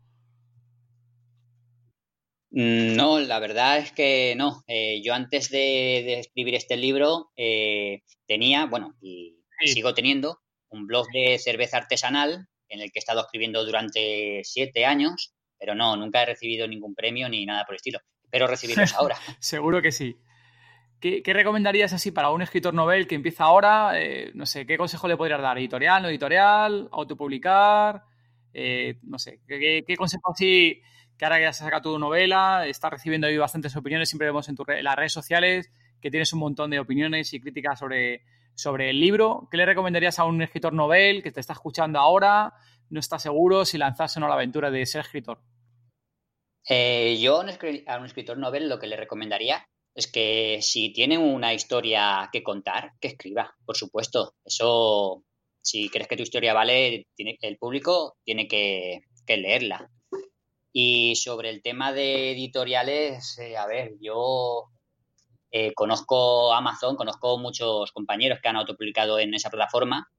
Mm, 2.55 2.95
no, 2.95 3.19
la 3.19 3.39
verdad 3.39 3.79
es 3.79 3.91
que 3.91 4.33
no. 4.37 4.63
Eh, 4.67 5.01
yo 5.03 5.13
antes 5.13 5.49
de, 5.49 6.19
escribir 6.19 6.55
este 6.55 6.77
libro 6.77 7.31
eh, 7.35 8.03
tenía, 8.27 8.65
bueno, 8.65 8.95
y 9.01 9.43
sigo 9.65 9.93
teniendo, 9.93 10.39
un 10.69 10.87
blog 10.87 11.05
de 11.11 11.37
cerveza 11.37 11.77
artesanal 11.77 12.47
en 12.69 12.79
el 12.79 12.93
que 12.93 12.99
he 12.99 12.99
estado 12.99 13.19
escribiendo 13.19 13.65
durante 13.65 14.41
siete 14.45 14.85
años, 14.85 15.34
pero 15.65 15.73
no, 15.73 15.95
nunca 15.97 16.21
he 16.21 16.25
recibido 16.27 16.67
ningún 16.67 16.93
premio 16.93 17.27
ni 17.27 17.43
nada 17.43 17.65
por 17.65 17.73
el 17.73 17.77
estilo. 17.77 17.99
Espero 18.23 18.45
recibirlos 18.45 18.93
ahora. 18.99 19.17
Seguro 19.39 19.81
que 19.81 19.91
sí. 19.91 20.15
¿Qué, 20.99 21.21
recomendarías 21.25 21.91
así 21.91 22.11
para 22.11 22.29
un 22.29 22.43
escritor 22.43 22.73
novel 22.73 23.07
que 23.07 23.15
empieza 23.15 23.45
ahora? 23.45 23.99
Eh, 23.99 24.31
no 24.35 24.45
sé, 24.45 24.67
¿qué 24.67 24.77
consejo 24.77 25.07
le 25.07 25.17
podrías 25.17 25.41
dar? 25.41 25.57
¿Editorial, 25.57 26.03
no 26.03 26.09
editorial? 26.09 26.87
¿Autopublicar? 26.91 28.03
no 29.03 29.19
sé, 29.19 29.41
¿qué, 29.45 29.83
qué 29.85 29.97
consejo 29.97 30.31
así 30.31 30.81
que 31.17 31.25
ahora 31.25 31.37
que 31.37 31.43
ya 31.43 31.53
se 31.53 31.63
saca 31.65 31.81
tu 31.81 31.99
novela, 31.99 32.65
estás 32.67 32.91
recibiendo 32.91 33.27
ahí 33.27 33.37
bastantes 33.37 33.75
opiniones, 33.75 34.07
siempre 34.07 34.27
vemos 34.27 34.47
en, 34.47 34.55
las 34.81 34.95
redes 34.95 35.11
sociales 35.11 35.69
que 36.01 36.11
tienes 36.11 36.31
un 36.31 36.39
montón 36.39 36.69
de 36.69 36.79
opiniones 36.79 37.33
y 37.33 37.41
críticas 37.41 37.79
sobre, 37.79 38.23
sobre 38.53 38.91
el 38.91 38.99
libro. 38.99 39.47
¿Qué 39.51 39.57
le 39.57 39.65
recomendarías 39.65 40.19
a 40.19 40.25
un 40.25 40.41
escritor 40.41 40.73
novel 40.73 41.21
que 41.21 41.33
te 41.33 41.41
está 41.41 41.51
escuchando 41.51 41.99
ahora, 41.99 42.53
no 42.89 42.99
está 42.99 43.19
seguro 43.19 43.65
si 43.65 43.77
lanzarse 43.77 44.19
o 44.19 44.21
no 44.21 44.29
la 44.29 44.35
aventura 44.35 44.71
de 44.71 44.85
ser 44.85 45.01
escritor? 45.01 45.41
Eh, 46.67 47.17
yo 47.19 47.37
a 47.37 47.97
un 47.97 48.05
escritor 48.05 48.37
novel 48.37 48.69
lo 48.69 48.79
que 48.79 48.87
le 48.87 48.97
recomendaría 48.97 49.67
es 49.93 50.07
que 50.07 50.59
si 50.61 50.91
tiene 50.91 51.17
una 51.17 51.53
historia 51.53 52.29
que 52.31 52.43
contar, 52.43 52.93
que 52.99 53.09
escriba, 53.09 53.55
por 53.65 53.77
supuesto. 53.77 54.33
Eso, 54.43 55.23
si 55.61 55.89
crees 55.89 56.07
que 56.07 56.17
tu 56.17 56.23
historia 56.23 56.53
vale, 56.53 57.07
el 57.17 57.57
público 57.57 58.17
tiene 58.23 58.47
que 58.47 59.01
leerla. 59.27 59.89
Y 60.73 61.15
sobre 61.15 61.51
el 61.51 61.61
tema 61.61 61.93
de 61.93 62.31
editoriales, 62.31 63.37
eh, 63.39 63.55
a 63.55 63.65
ver, 63.65 63.93
yo 64.01 64.65
eh, 65.51 65.73
conozco 65.73 66.53
Amazon, 66.53 66.97
conozco 66.97 67.37
muchos 67.37 67.91
compañeros 67.93 68.39
que 68.41 68.49
han 68.49 68.57
autopublicado 68.57 69.19
en 69.19 69.33
esa 69.33 69.49
plataforma 69.49 70.09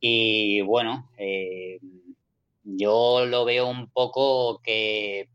y 0.00 0.60
bueno, 0.62 1.08
yo 2.64 3.24
lo 3.24 3.44
veo 3.44 3.68
un 3.68 3.88
poco 3.90 4.60
que, 4.62 5.28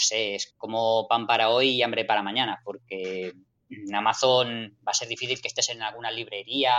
sé, 0.00 0.34
es 0.34 0.54
como 0.56 1.06
pan 1.08 1.26
para 1.26 1.50
hoy 1.50 1.70
y 1.70 1.82
hambre 1.82 2.04
para 2.04 2.22
mañana, 2.22 2.60
porque 2.64 3.32
en 3.70 3.94
Amazon 3.94 4.76
va 4.86 4.90
a 4.90 4.94
ser 4.94 5.08
difícil 5.08 5.40
que 5.40 5.48
estés 5.48 5.68
en 5.70 5.82
alguna 5.82 6.10
librería 6.10 6.74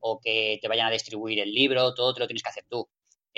o 0.00 0.20
que 0.20 0.58
te 0.60 0.68
vayan 0.68 0.86
a 0.86 0.90
distribuir 0.90 1.40
el 1.40 1.52
libro, 1.52 1.94
todo 1.94 2.14
te 2.14 2.20
lo 2.20 2.26
tienes 2.26 2.42
que 2.42 2.50
hacer 2.50 2.64
tú. 2.68 2.88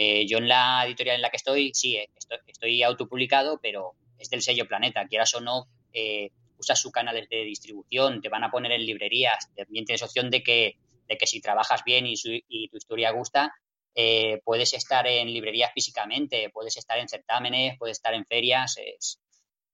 Eh, 0.00 0.26
yo 0.28 0.38
en 0.38 0.48
la 0.48 0.84
editorial 0.86 1.16
en 1.16 1.22
la 1.22 1.30
que 1.30 1.38
estoy, 1.38 1.72
sí, 1.74 1.96
eh, 1.96 2.08
estoy, 2.46 2.84
autopublicado, 2.84 3.58
pero 3.60 3.94
es 4.16 4.30
del 4.30 4.42
sello 4.42 4.68
Planeta. 4.68 5.06
Quieras 5.08 5.34
o 5.34 5.40
no, 5.40 5.66
eh, 5.92 6.30
usas 6.56 6.80
sus 6.80 6.92
canales 6.92 7.28
de 7.28 7.42
distribución, 7.42 8.20
te 8.20 8.28
van 8.28 8.44
a 8.44 8.50
poner 8.50 8.70
en 8.70 8.86
librerías. 8.86 9.50
También 9.56 9.84
tienes 9.84 10.02
opción 10.04 10.30
de 10.30 10.44
que, 10.44 10.76
de 11.08 11.18
que 11.18 11.26
si 11.26 11.40
trabajas 11.40 11.82
bien 11.84 12.06
y, 12.06 12.68
tu 12.68 12.76
historia 12.76 13.10
gusta, 13.10 13.52
puedes 14.44 14.72
estar 14.74 15.08
en 15.08 15.32
librerías 15.32 15.72
físicamente, 15.74 16.50
puedes 16.50 16.76
estar 16.76 16.98
en 16.98 17.08
certámenes, 17.08 17.76
puedes 17.76 17.96
estar 17.96 18.14
en 18.14 18.24
ferias. 18.24 18.76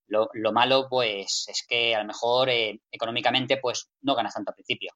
Lo, 0.07 0.29
lo, 0.33 0.53
malo, 0.53 0.87
pues, 0.89 1.47
es 1.49 1.65
que 1.69 1.95
a 1.95 2.01
lo 2.01 2.07
mejor 2.07 2.49
económicamente, 2.91 3.59
pues, 3.59 3.91
no 4.03 4.15
ganas 4.15 4.35
tanto 4.35 4.51
al 4.51 4.55
principio. 4.55 4.93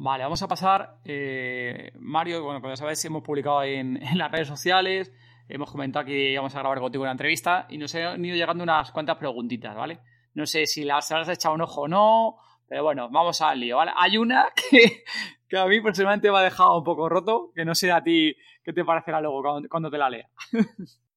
Vale, 0.00 0.22
vamos 0.22 0.40
a 0.42 0.48
pasar. 0.48 0.98
Eh, 1.04 1.90
Mario, 1.98 2.44
bueno, 2.44 2.60
como 2.60 2.72
ya 2.72 2.76
sabéis, 2.76 3.04
hemos 3.04 3.22
publicado 3.22 3.62
en, 3.64 3.98
las 4.14 4.30
redes 4.30 4.46
sociales, 4.46 5.12
hemos 5.48 5.72
comentado 5.72 6.04
que 6.06 6.30
íbamos 6.30 6.54
a 6.54 6.60
grabar 6.60 6.78
contigo 6.78 7.02
una 7.02 7.10
entrevista 7.10 7.66
y 7.68 7.78
nos 7.78 7.92
han 7.96 8.24
ido 8.24 8.36
llegando 8.36 8.62
unas 8.62 8.92
cuantas 8.92 9.16
preguntitas, 9.16 9.74
¿vale? 9.74 9.98
No 10.34 10.46
sé 10.46 10.66
si 10.66 10.84
las 10.84 11.10
has 11.10 11.28
echado 11.28 11.56
un 11.56 11.62
ojo 11.62 11.82
o 11.82 11.88
no, 11.88 12.36
pero 12.68 12.84
bueno, 12.84 13.08
vamos 13.10 13.40
al 13.40 13.58
lío, 13.58 13.78
¿vale? 13.78 13.90
Hay 13.96 14.18
una 14.18 14.46
que, 15.48 15.58
a 15.58 15.66
mí 15.66 15.80
personalmente 15.80 16.30
me 16.30 16.38
ha 16.38 16.42
dejado 16.42 16.78
un 16.78 16.84
poco 16.84 17.08
roto, 17.08 17.50
que 17.52 17.64
no 17.64 17.74
sé 17.74 17.90
a 17.90 18.00
ti 18.00 18.36
qué 18.62 18.72
te 18.72 18.84
parecerá 18.84 19.20
luego 19.20 19.42
cuando, 19.68 19.90
te 19.90 19.98
la 19.98 20.10
lea. 20.10 20.28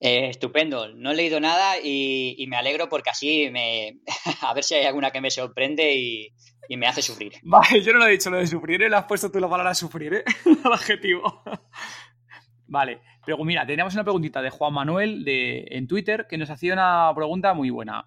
Eh, 0.00 0.28
estupendo, 0.28 0.92
no 0.94 1.12
he 1.12 1.14
leído 1.14 1.40
nada 1.40 1.78
y, 1.82 2.44
me 2.48 2.56
alegro 2.56 2.88
porque 2.88 3.10
así 3.10 3.48
me 3.50 4.00
a 4.42 4.52
ver 4.54 4.64
si 4.64 4.74
hay 4.74 4.84
alguna 4.84 5.10
que 5.10 5.20
me 5.20 5.30
sorprende 5.30 5.94
y, 5.94 6.32
me 6.76 6.86
hace 6.86 7.02
sufrir. 7.02 7.34
Vale, 7.42 7.82
yo 7.82 7.92
no 7.92 7.98
lo 8.00 8.06
he 8.06 8.12
dicho 8.12 8.30
lo 8.30 8.38
de 8.38 8.46
sufrir, 8.46 8.82
¿eh? 8.82 8.88
le 8.88 8.96
has 8.96 9.04
puesto 9.04 9.30
tú 9.30 9.38
la 9.38 9.48
palabra 9.48 9.74
sufrir, 9.74 10.14
¿eh? 10.14 10.24
Adjetivo. 10.64 11.42
vale, 12.66 13.00
pero 13.24 13.42
mira, 13.44 13.66
teníamos 13.66 13.94
una 13.94 14.04
preguntita 14.04 14.40
de 14.42 14.50
Juan 14.50 14.72
Manuel 14.72 15.24
de, 15.24 15.66
en 15.70 15.86
Twitter 15.86 16.26
que 16.28 16.38
nos 16.38 16.50
hacía 16.50 16.72
una 16.72 17.12
pregunta 17.14 17.54
muy 17.54 17.70
buena. 17.70 18.06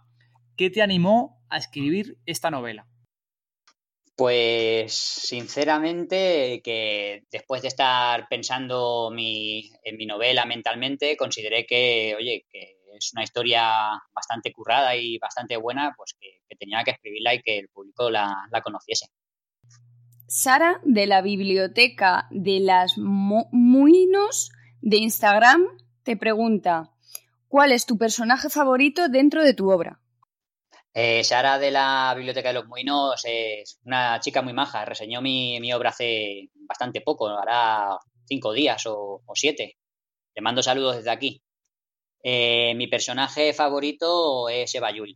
¿Qué 0.55 0.69
te 0.69 0.81
animó 0.81 1.43
a 1.50 1.57
escribir 1.57 2.17
esta 2.25 2.50
novela? 2.50 2.88
Pues 4.17 4.93
sinceramente 4.95 6.59
que 6.63 7.24
después 7.31 7.62
de 7.62 7.67
estar 7.67 8.27
pensando 8.27 9.12
mi, 9.13 9.69
en 9.83 9.95
mi 9.95 10.07
novela 10.07 10.43
mentalmente, 10.47 11.15
consideré 11.15 11.67
que, 11.67 12.15
oye, 12.17 12.47
que 12.50 12.77
es 12.97 13.13
una 13.13 13.24
historia 13.24 13.91
bastante 14.12 14.51
currada 14.51 14.95
y 14.95 15.19
bastante 15.19 15.55
buena, 15.55 15.93
pues 15.95 16.15
que, 16.19 16.41
tenía 16.57 16.83
que 16.83 16.91
escribirla 16.91 17.36
y 17.36 17.41
que 17.43 17.59
el 17.59 17.69
público 17.69 18.09
la, 18.09 18.50
conociese. 18.63 19.05
Sara, 20.27 20.81
de 20.83 21.05
la 21.05 21.21
biblioteca 21.21 22.27
de 22.31 22.59
las 22.59 22.97
Muinos 22.97 24.50
de 24.81 24.97
Instagram, 24.97 25.63
te 26.01 26.17
pregunta, 26.17 26.89
¿cuál 27.47 27.71
es 27.71 27.86
tu 27.86 28.00
personaje 28.00 28.50
favorito 28.50 29.09
dentro 29.09 29.43
de 29.43 29.53
tu 29.53 29.69
obra? 29.69 30.01
Eh, 31.00 31.24
Sara 31.24 31.60
de 31.60 31.70
la 31.70 32.12
Biblioteca 32.16 32.48
de 32.48 32.56
los 32.56 32.66
Muinos 32.66 33.22
es 33.24 33.80
una 33.86 34.20
chica 34.20 34.42
muy 34.42 34.54
maja. 34.54 34.84
Reseñó 34.84 35.22
mi, 35.22 35.72
obra 35.72 35.92
hace 35.92 36.50
bastante 36.68 37.01
poco, 37.01 37.30
hará 37.30 38.00
cinco 38.25 38.51
días 38.51 38.84
o, 38.88 39.22
siete. 39.36 39.77
Le 40.34 40.42
mando 40.42 40.63
saludos 40.63 40.96
desde 40.96 41.12
aquí. 41.12 41.44
Eh, 42.24 42.74
mi 42.74 42.88
personaje 42.88 43.54
favorito 43.54 44.50
es 44.50 44.74
Eva 44.74 44.89
Yuli. 44.89 45.16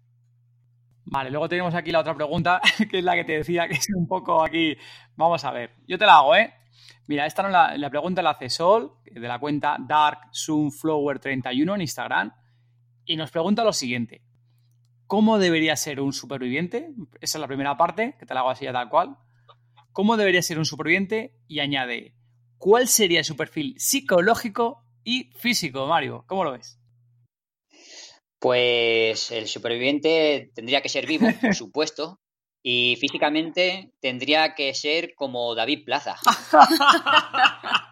Vale, 1.05 1.31
luego 1.31 1.49
tenemos 1.49 1.73
aquí 1.73 1.91
la 1.91 2.01
otra 2.01 2.13
pregunta, 2.13 2.61
que 2.91 2.99
es 2.99 3.03
la 3.03 3.15
que 3.15 3.23
te 3.23 3.37
decía, 3.37 3.67
que 3.67 3.73
es 3.73 3.87
un 3.95 4.07
poco 4.07 4.43
aquí. 4.43 4.77
Vamos 5.15 5.43
a 5.45 5.49
ver, 5.49 5.71
yo 5.87 5.97
te 5.97 6.05
la 6.05 6.17
hago, 6.17 6.35
¿eh? 6.35 6.53
Mira, 7.07 7.25
esta 7.25 7.41
no 7.41 7.49
la, 7.49 7.75
la 7.75 7.89
pregunta 7.89 8.21
la 8.21 8.29
hace 8.29 8.51
Sol, 8.51 8.97
de 9.03 9.27
la 9.27 9.39
cuenta 9.39 9.77
DarkSunflower31 9.79 11.73
en 11.73 11.81
Instagram, 11.81 12.35
y 13.03 13.15
nos 13.15 13.31
pregunta 13.31 13.63
lo 13.63 13.73
siguiente: 13.73 14.21
¿Cómo 15.11 15.39
debería 15.39 15.75
ser 15.75 15.99
un 15.99 16.13
superviviente? 16.13 16.93
Esa 17.19 17.37
es 17.37 17.41
la 17.41 17.47
primera 17.47 17.75
parte, 17.75 18.15
que 18.17 18.25
te 18.25 18.33
la 18.33 18.39
hago 18.39 18.49
así 18.49 18.63
ya 18.63 18.71
tal 18.71 18.87
cual. 18.87 19.17
¿Cómo 19.91 20.15
debería 20.15 20.41
ser 20.41 20.57
un 20.57 20.63
superviviente? 20.63 21.35
Y 21.49 21.59
añade: 21.59 22.15
¿Cuál 22.57 22.87
sería 22.87 23.21
su 23.25 23.35
perfil 23.35 23.75
psicológico 23.77 24.85
y 25.03 25.33
físico, 25.35 25.85
Mario? 25.85 26.23
¿Cómo 26.27 26.45
lo 26.45 26.53
ves? 26.53 26.79
Pues 28.39 29.31
el 29.31 29.47
superviviente 29.47 30.49
tendría 30.55 30.81
que 30.81 30.87
ser 30.87 31.05
vivo, 31.05 31.27
por 31.41 31.55
supuesto, 31.55 32.21
y 32.63 32.95
físicamente 32.95 33.91
tendría 33.99 34.55
que 34.55 34.73
ser 34.73 35.13
como 35.13 35.53
David 35.55 35.83
Plaza. 35.83 36.15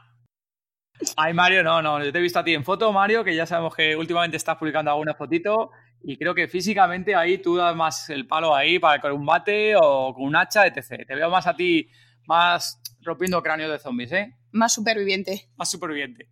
Ay, 1.15 1.33
Mario, 1.33 1.63
no, 1.63 1.81
no, 1.81 2.03
yo 2.03 2.11
te 2.11 2.19
he 2.19 2.21
visto 2.21 2.39
a 2.39 2.43
ti 2.43 2.53
en 2.53 2.63
foto, 2.63 2.91
Mario, 2.91 3.23
que 3.23 3.35
ya 3.35 3.45
sabemos 3.45 3.75
que 3.75 3.95
últimamente 3.95 4.37
estás 4.37 4.57
publicando 4.57 4.91
algunas 4.91 5.17
fotitos, 5.17 5.69
Y 6.01 6.17
creo 6.17 6.33
que 6.33 6.47
físicamente 6.47 7.15
ahí 7.15 7.39
tú 7.39 7.55
das 7.55 7.75
más 7.75 8.09
el 8.09 8.25
palo 8.25 8.55
ahí 8.55 8.79
para 8.79 9.01
con 9.01 9.11
un 9.11 9.25
bate 9.25 9.75
o 9.75 10.13
con 10.13 10.23
un 10.23 10.35
hacha, 10.35 10.65
etc. 10.65 11.05
Te 11.05 11.15
veo 11.15 11.29
más 11.29 11.47
a 11.47 11.55
ti, 11.55 11.87
más 12.25 12.81
rompiendo 13.01 13.41
cráneos 13.41 13.71
de 13.71 13.79
zombies, 13.79 14.11
¿eh? 14.13 14.35
Más 14.51 14.73
superviviente. 14.73 15.49
Más 15.55 15.69
superviviente. 15.69 16.29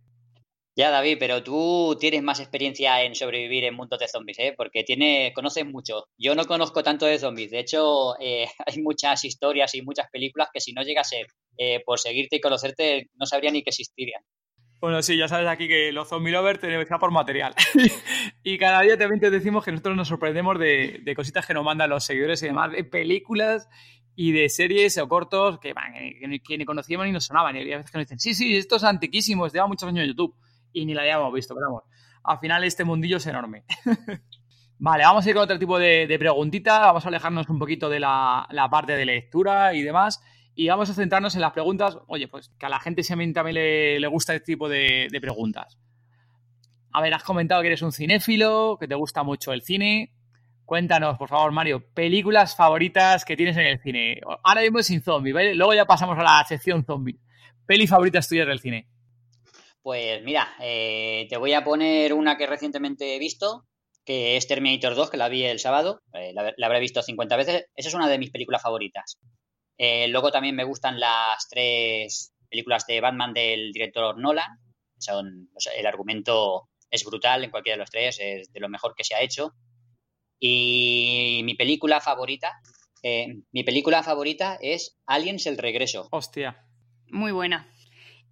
Ya, 0.78 0.90
David, 0.90 1.16
pero 1.18 1.42
tú 1.42 1.96
tienes 1.98 2.22
más 2.22 2.38
experiencia 2.38 3.02
en 3.02 3.16
sobrevivir 3.16 3.64
en 3.64 3.74
mundos 3.74 3.98
de 3.98 4.06
zombies, 4.06 4.38
¿eh? 4.38 4.54
Porque 4.56 4.84
tiene, 4.84 5.32
conoces 5.34 5.66
mucho. 5.66 6.06
Yo 6.16 6.36
no 6.36 6.44
conozco 6.44 6.84
tanto 6.84 7.04
de 7.04 7.18
zombies. 7.18 7.50
De 7.50 7.58
hecho, 7.58 8.14
eh, 8.20 8.46
hay 8.66 8.80
muchas 8.80 9.24
historias 9.24 9.74
y 9.74 9.82
muchas 9.82 10.08
películas 10.08 10.50
que 10.52 10.60
si 10.60 10.72
no 10.72 10.82
llegase 10.82 11.26
eh, 11.56 11.82
por 11.84 11.98
seguirte 11.98 12.36
y 12.36 12.40
conocerte, 12.40 13.10
no 13.14 13.26
sabría 13.26 13.50
ni 13.50 13.64
que 13.64 13.70
existirían. 13.70 14.22
Bueno, 14.80 15.02
sí, 15.02 15.16
ya 15.16 15.26
sabes 15.26 15.48
aquí 15.48 15.66
que 15.66 15.90
los 15.90 16.08
zombie 16.08 16.32
lovers 16.32 16.60
tenemos 16.60 16.86
que 16.86 16.94
por 16.96 17.10
material. 17.10 17.54
y 18.44 18.58
cada 18.58 18.82
día 18.82 18.96
también 18.96 19.20
te 19.20 19.30
decimos 19.30 19.64
que 19.64 19.72
nosotros 19.72 19.96
nos 19.96 20.08
sorprendemos 20.08 20.58
de, 20.58 21.12
cositas 21.16 21.46
que 21.46 21.54
nos 21.54 21.64
mandan 21.64 21.90
los 21.90 22.04
seguidores 22.04 22.42
y 22.42 22.46
demás, 22.46 22.70
de 22.70 22.84
películas 22.84 23.68
y 24.14 24.32
de 24.32 24.48
series 24.48 24.98
o 24.98 25.08
cortos 25.08 25.58
que, 25.58 25.74
que, 25.74 26.58
ni 26.58 26.64
conocíamos 26.64 27.06
ni 27.06 27.12
nos 27.12 27.24
sonaban. 27.24 27.56
Y 27.56 27.72
a 27.72 27.78
veces 27.78 27.90
que 27.90 27.98
nos 27.98 28.06
dicen, 28.06 28.20
sí, 28.20 28.34
sí, 28.34 28.56
esto 28.56 28.76
es 28.76 28.84
antiquísimo, 28.84 29.48
lleva 29.48 29.66
muchos 29.66 29.88
años 29.88 30.02
en 30.02 30.08
YouTube 30.08 30.36
y 30.72 30.84
ni 30.84 30.94
la 30.94 31.02
habíamos 31.02 31.32
visto, 31.32 31.54
pero 31.54 31.66
vamos, 31.66 31.84
al 32.22 32.38
final 32.38 32.64
este 32.64 32.84
mundillo 32.84 33.16
es 33.16 33.26
enorme. 33.26 33.64
vale, 34.78 35.04
vamos 35.04 35.26
a 35.26 35.28
ir 35.28 35.34
con 35.34 35.44
otro 35.44 35.58
tipo 35.58 35.78
de, 35.78 36.06
de 36.06 36.18
preguntita, 36.18 36.80
vamos 36.80 37.04
a 37.04 37.08
alejarnos 37.08 37.48
un 37.48 37.58
poquito 37.58 37.88
de 37.88 38.00
la, 38.00 38.68
parte 38.70 38.92
de 38.92 39.06
lectura 39.06 39.74
y 39.74 39.82
demás, 39.82 40.22
y 40.58 40.66
vamos 40.66 40.90
a 40.90 40.94
centrarnos 40.94 41.36
en 41.36 41.40
las 41.40 41.52
preguntas, 41.52 41.98
oye, 42.08 42.26
pues 42.26 42.50
que 42.58 42.66
a 42.66 42.68
la 42.68 42.80
gente 42.80 43.04
también, 43.04 43.32
también 43.32 43.54
le, 43.54 44.06
gusta 44.08 44.34
este 44.34 44.54
tipo 44.54 44.68
de, 44.68 45.06
preguntas. 45.20 45.78
A 46.92 47.00
ver, 47.00 47.14
has 47.14 47.22
comentado 47.22 47.60
que 47.62 47.68
eres 47.68 47.82
un 47.82 47.92
cinéfilo, 47.92 48.76
que 48.80 48.88
te 48.88 48.96
gusta 48.96 49.22
mucho 49.22 49.52
el 49.52 49.62
cine. 49.62 50.10
Cuéntanos, 50.64 51.16
por 51.16 51.28
favor, 51.28 51.52
Mario, 51.52 51.86
películas 51.94 52.56
favoritas 52.56 53.24
que 53.24 53.36
tienes 53.36 53.56
en 53.56 53.66
el 53.66 53.78
cine. 53.80 54.20
Ahora 54.42 54.62
mismo 54.62 54.82
sin 54.82 55.00
zombies, 55.00 55.32
¿vale? 55.32 55.54
Luego 55.54 55.74
ya 55.74 55.84
pasamos 55.84 56.18
a 56.18 56.24
la 56.24 56.44
sección 56.44 56.84
zombie. 56.84 57.20
Peli 57.64 57.86
favoritas 57.86 58.28
tuyas 58.28 58.48
del 58.48 58.58
cine. 58.58 58.88
Pues 59.80 60.24
mira, 60.24 60.56
eh, 60.60 61.28
te 61.30 61.36
voy 61.36 61.52
a 61.52 61.62
poner 61.62 62.12
una 62.12 62.36
que 62.36 62.48
recientemente 62.48 63.14
he 63.14 63.20
visto, 63.20 63.68
que 64.04 64.36
es 64.36 64.48
Terminator 64.48 64.96
2, 64.96 65.08
que 65.08 65.18
la 65.18 65.28
vi 65.28 65.44
el 65.44 65.60
sábado, 65.60 66.02
eh, 66.14 66.32
la, 66.34 66.52
habré 66.66 66.80
visto 66.80 67.00
50 67.00 67.36
veces. 67.36 67.66
Esa 67.76 67.88
es 67.90 67.94
una 67.94 68.08
de 68.08 68.18
mis 68.18 68.32
películas 68.32 68.60
favoritas. 68.60 69.20
Eh, 69.78 70.08
luego 70.08 70.30
también 70.30 70.56
me 70.56 70.64
gustan 70.64 71.00
las 71.00 71.48
tres 71.48 72.34
películas 72.50 72.86
de 72.86 73.00
Batman 73.00 73.32
del 73.32 73.72
director 73.72 74.18
Nolan. 74.18 74.58
Son, 74.98 75.48
el 75.76 75.86
argumento 75.86 76.68
es 76.90 77.04
brutal 77.04 77.44
en 77.44 77.50
cualquiera 77.50 77.76
de 77.76 77.80
los 77.80 77.90
tres, 77.90 78.18
es 78.20 78.52
de 78.52 78.60
lo 78.60 78.68
mejor 78.68 78.94
que 78.96 79.04
se 79.04 79.14
ha 79.14 79.22
hecho. 79.22 79.54
Y 80.40 81.40
mi 81.44 81.54
película 81.54 82.00
favorita, 82.00 82.60
mi 83.52 83.62
película 83.62 84.02
favorita 84.02 84.58
es 84.60 84.98
Aliens 85.06 85.46
el 85.46 85.58
regreso. 85.58 86.08
Hostia. 86.10 86.64
Muy 87.10 87.32
buena. 87.32 87.72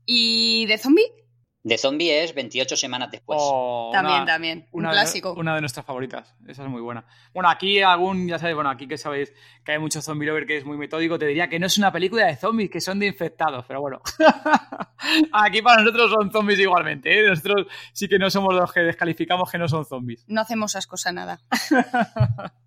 ¿Y 0.05 0.67
de 0.67 0.79
zombie? 0.79 1.26
De 1.67 1.79
zombie 1.79 2.23
es 2.23 2.33
28 2.33 2.77
semanas 2.77 3.11
después. 3.11 3.41
Oh, 3.43 3.91
también, 3.93 4.25
también. 4.25 4.69
Un 4.71 4.85
clásico. 4.85 5.35
una 5.35 5.57
de 5.57 5.61
nuestras 5.61 5.85
favoritas. 5.85 6.33
Esa 6.47 6.63
es 6.63 6.69
muy 6.69 6.81
buena. 6.81 7.05
Bueno, 7.35 7.51
aquí 7.51 7.83
algún, 7.83 8.29
ya 8.29 8.39
sabéis, 8.39 8.55
bueno, 8.55 8.71
aquí 8.71 8.87
que 8.87 8.97
sabéis 8.97 9.33
que 9.65 9.73
hay 9.73 9.81
mucho 9.81 10.01
zombie 10.01 10.29
lover 10.29 10.47
que 10.47 10.59
es 10.59 10.65
muy 10.65 10.77
metódico, 10.77 11.19
te 11.19 11.27
diría 11.27 11.49
que 11.49 11.59
no 11.59 11.67
es 11.67 11.77
una 11.77 11.91
película 11.91 12.25
de 12.27 12.37
zombies, 12.37 12.71
que 12.71 12.81
son 12.81 13.01
de 13.01 13.09
infectados, 13.09 13.65
pero 13.67 13.81
bueno. 13.81 14.01
aquí 15.33 15.61
para 15.61 15.83
nosotros 15.83 16.13
son 16.13 16.31
zombies 16.31 16.61
igualmente, 16.61 17.19
¿eh? 17.19 17.29
Nosotros 17.29 17.67
sí 17.93 18.07
que 18.07 18.21
no 18.21 18.31
somos 18.31 18.55
los 18.55 18.73
que 18.73 18.83
descalificamos 18.83 19.51
que 19.51 19.59
no 19.59 19.67
son 19.67 19.85
zombies. 19.85 20.25
No 20.29 20.43
hacemos 20.43 20.77
ascos 20.77 21.05
a 21.09 21.13
nada. 21.13 21.41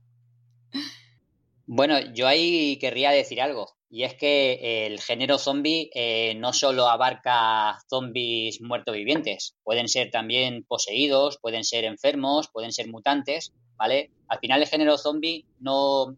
bueno, 1.71 1.99
yo 2.15 2.27
ahí 2.27 2.79
querría 2.79 3.11
decir 3.11 3.39
algo. 3.39 3.75
Y 3.91 4.03
es 4.03 4.15
que 4.15 4.87
el 4.87 4.99
género 4.99 5.37
zombie 5.37 5.91
eh, 5.93 6.33
no 6.35 6.51
solo 6.51 6.87
abarca 6.87 7.77
zombies 7.87 8.59
muertos 8.59 8.95
vivientes, 8.95 9.55
pueden 9.63 9.87
ser 9.87 10.09
también 10.09 10.63
poseídos, 10.63 11.37
pueden 11.37 11.63
ser 11.63 11.85
enfermos, 11.85 12.49
pueden 12.49 12.71
ser 12.71 12.89
mutantes, 12.89 13.53
¿vale? 13.77 14.09
Al 14.27 14.39
final 14.39 14.63
el 14.63 14.67
género 14.67 14.97
zombie 14.97 15.45
no, 15.59 16.17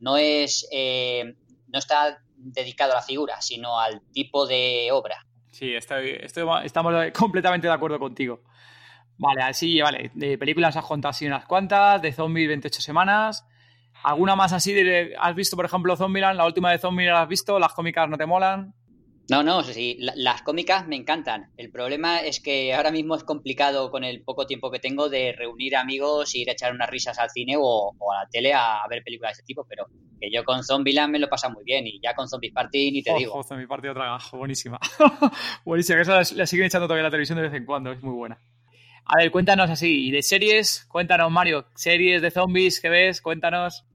no 0.00 0.18
es 0.18 0.68
eh, 0.70 1.34
no 1.68 1.78
está 1.78 2.18
dedicado 2.36 2.92
a 2.92 2.96
la 2.96 3.02
figura, 3.02 3.40
sino 3.40 3.80
al 3.80 4.02
tipo 4.12 4.46
de 4.46 4.90
obra. 4.92 5.26
Sí, 5.50 5.74
estoy, 5.74 6.18
estamos 6.62 6.94
completamente 7.16 7.66
de 7.66 7.72
acuerdo 7.72 7.98
contigo. 7.98 8.42
Vale, 9.16 9.42
así, 9.44 9.80
vale. 9.80 10.10
De 10.14 10.36
películas 10.36 10.76
has 10.76 10.84
contado 10.84 11.10
así 11.10 11.26
unas 11.26 11.46
cuantas, 11.46 12.02
de 12.02 12.12
zombies 12.12 12.48
28 12.48 12.82
semanas. 12.82 13.46
¿Alguna 14.02 14.36
más 14.36 14.52
así? 14.52 14.72
De, 14.72 15.14
¿Has 15.18 15.34
visto, 15.34 15.56
por 15.56 15.64
ejemplo, 15.64 15.96
Zombieland? 15.96 16.36
¿La 16.36 16.46
última 16.46 16.70
de 16.70 16.78
Zombieland 16.78 17.22
has 17.22 17.28
visto? 17.28 17.58
¿Las 17.58 17.72
cómicas 17.72 18.08
no 18.08 18.16
te 18.16 18.26
molan? 18.26 18.74
No, 19.30 19.44
no, 19.44 19.62
sí, 19.62 19.96
las 20.00 20.42
cómicas 20.42 20.88
me 20.88 20.96
encantan. 20.96 21.52
El 21.56 21.70
problema 21.70 22.18
es 22.18 22.40
que 22.40 22.74
ahora 22.74 22.90
mismo 22.90 23.14
es 23.14 23.22
complicado 23.22 23.92
con 23.92 24.02
el 24.02 24.24
poco 24.24 24.44
tiempo 24.44 24.72
que 24.72 24.80
tengo 24.80 25.08
de 25.08 25.32
reunir 25.32 25.76
amigos, 25.76 26.34
ir 26.34 26.50
a 26.50 26.52
echar 26.52 26.74
unas 26.74 26.90
risas 26.90 27.16
al 27.20 27.30
cine 27.30 27.54
o, 27.56 27.94
a 28.12 28.24
la 28.24 28.28
tele 28.28 28.52
a, 28.52 28.80
ver 28.90 29.04
películas 29.04 29.30
de 29.30 29.32
ese 29.34 29.42
tipo, 29.44 29.64
pero 29.68 29.86
que 30.20 30.32
yo 30.32 30.42
con 30.42 30.64
Zombieland 30.64 31.12
me 31.12 31.20
lo 31.20 31.28
pasa 31.28 31.48
muy 31.48 31.62
bien 31.62 31.86
y 31.86 32.00
ya 32.02 32.12
con 32.12 32.28
Zombie 32.28 32.50
Party 32.50 32.90
ni 32.90 33.02
te 33.04 33.14
digo. 33.14 33.40
Zombie 33.44 33.68
Party 33.68 33.86
otra 33.86 34.18
buenísima. 34.32 34.80
buenísima, 35.64 35.98
que 35.98 36.02
eso 36.02 36.34
la, 36.34 36.46
siguen 36.46 36.66
echando 36.66 36.88
todavía 36.88 37.02
en 37.02 37.06
la 37.06 37.10
televisión 37.10 37.36
de 37.36 37.42
vez 37.42 37.54
en 37.54 37.64
cuando, 37.64 37.92
es 37.92 38.02
muy 38.02 38.14
buena. 38.14 38.40
A 39.04 39.18
ver, 39.18 39.30
cuéntanos 39.30 39.70
así, 39.70 40.08
¿y 40.08 40.10
de 40.10 40.22
series? 40.22 40.86
Cuéntanos, 40.88 41.30
Mario, 41.30 41.66
series 41.76 42.20
de 42.20 42.32
zombies 42.32 42.80
que 42.80 42.88
ves, 42.88 43.22
cuéntanos. 43.22 43.86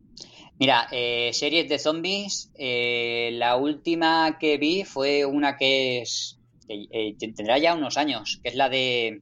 Mira, 0.57 0.87
eh, 0.91 1.31
series 1.33 1.67
de 1.67 1.79
zombies, 1.79 2.51
eh, 2.57 3.31
la 3.33 3.57
última 3.57 4.37
que 4.39 4.57
vi 4.57 4.85
fue 4.85 5.25
una 5.25 5.57
que 5.57 6.01
es, 6.01 6.39
eh, 6.69 7.15
tendrá 7.19 7.57
ya 7.57 7.75
unos 7.75 7.97
años, 7.97 8.39
que 8.41 8.49
es 8.49 8.55
la 8.55 8.69
de, 8.69 9.21